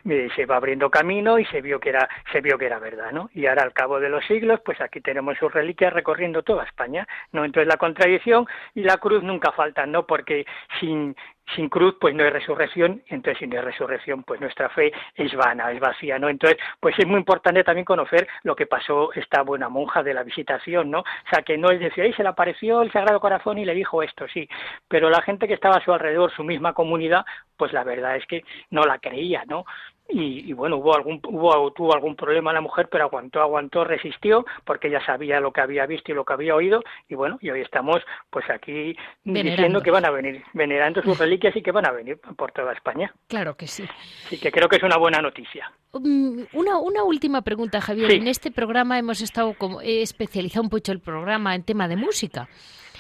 [0.08, 3.12] eh, se va abriendo camino y se vio que era, se vio que era verdad,
[3.12, 3.30] ¿no?
[3.34, 7.06] Y ahora al cabo de los siglos, pues aquí tenemos sus reliquias recorriendo toda España,
[7.32, 7.44] ¿no?
[7.44, 10.06] Entonces la contradicción y la cruz nunca faltan, ¿no?
[10.06, 10.46] Porque
[10.78, 11.16] sin
[11.54, 15.80] sin cruz pues no hay resurrección, entonces sin resurrección pues nuestra fe es vana, es
[15.80, 16.28] vacía, ¿no?
[16.28, 20.22] Entonces pues es muy importante también conocer lo que pasó esta buena monja de la
[20.22, 21.00] visitación, ¿no?
[21.00, 23.74] O sea, que no es decir, ahí se le apareció el Sagrado Corazón y le
[23.74, 24.48] dijo esto, sí,
[24.88, 27.24] pero la gente que estaba a su alrededor, su misma comunidad,
[27.56, 29.64] pues la verdad es que no la creía, ¿no?
[30.12, 34.88] Y, bueno hubo algún hubo tuvo algún problema la mujer pero aguantó aguantó resistió porque
[34.88, 37.60] ella sabía lo que había visto y lo que había oído y bueno y hoy
[37.60, 38.00] estamos
[38.30, 42.18] pues aquí diciendo que van a venir venerando sus reliquias y que van a venir
[42.36, 43.12] por toda España.
[43.28, 43.84] Claro que sí.
[44.28, 45.70] Sí que creo que es una buena noticia.
[45.92, 48.12] Um, una, una última pregunta Javier.
[48.12, 51.96] En este programa hemos estado como he especializado un poco el programa en tema de
[51.96, 52.48] música.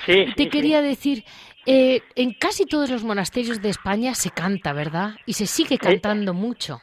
[0.06, 1.24] Sí, Te quería decir,
[1.66, 5.16] eh, en casi todos los monasterios de España se canta, ¿verdad?
[5.26, 6.80] Y se sigue cantando mucho.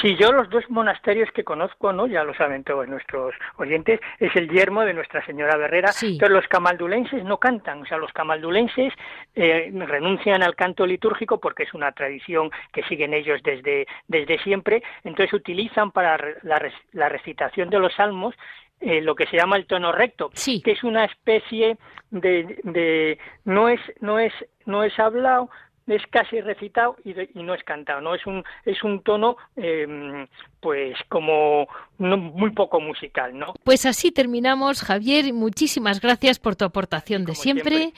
[0.00, 2.06] Sí, yo los dos monasterios que conozco, ¿no?
[2.06, 5.90] Ya lo saben todos nuestros oyentes, es el yermo de Nuestra Señora Berrera.
[6.18, 8.92] Pero los camaldulenses no cantan, o sea, los camaldulenses
[9.34, 14.82] eh, renuncian al canto litúrgico porque es una tradición que siguen ellos desde, desde siempre,
[15.04, 18.34] entonces utilizan para la, la recitación de los salmos
[18.80, 21.76] eh, lo que se llama el tono recto, que es una especie
[22.12, 24.32] de, de no es no es
[24.66, 25.50] no es hablado,
[25.88, 30.26] es casi recitado y, no es cantado, no es un es un tono em,
[30.60, 31.66] pues como
[31.98, 33.54] muy poco musical, ¿no?
[33.64, 35.32] Pues así terminamos, Javier.
[35.32, 37.92] Muchísimas gracias por tu aportación de siempre,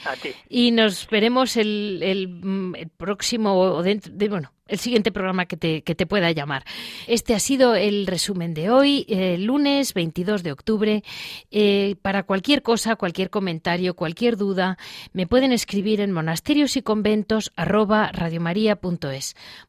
[0.48, 5.82] y nos veremos el, el, mm, próximo dentro de, bueno el siguiente programa que te,
[5.82, 6.64] que te pueda llamar.
[7.06, 9.04] Este ha sido el resumen de hoy,
[9.38, 11.02] lunes 22 de octubre.
[11.50, 14.78] Eh, para cualquier cosa, cualquier comentario, cualquier duda,
[15.12, 18.12] me pueden escribir en monasterios y conventos arroba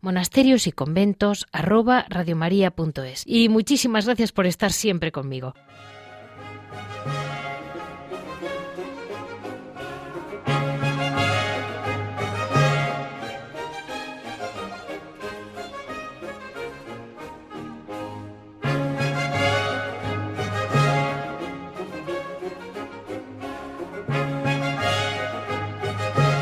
[0.02, 2.06] Monasterios y conventos arroba
[3.26, 5.54] Y muchísimas gracias por estar siempre conmigo.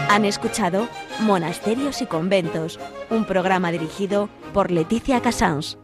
[0.10, 0.90] Han escuchado
[1.22, 2.80] Monasterios y Conventos,
[3.10, 5.78] un programa dirigido por Leticia Casans.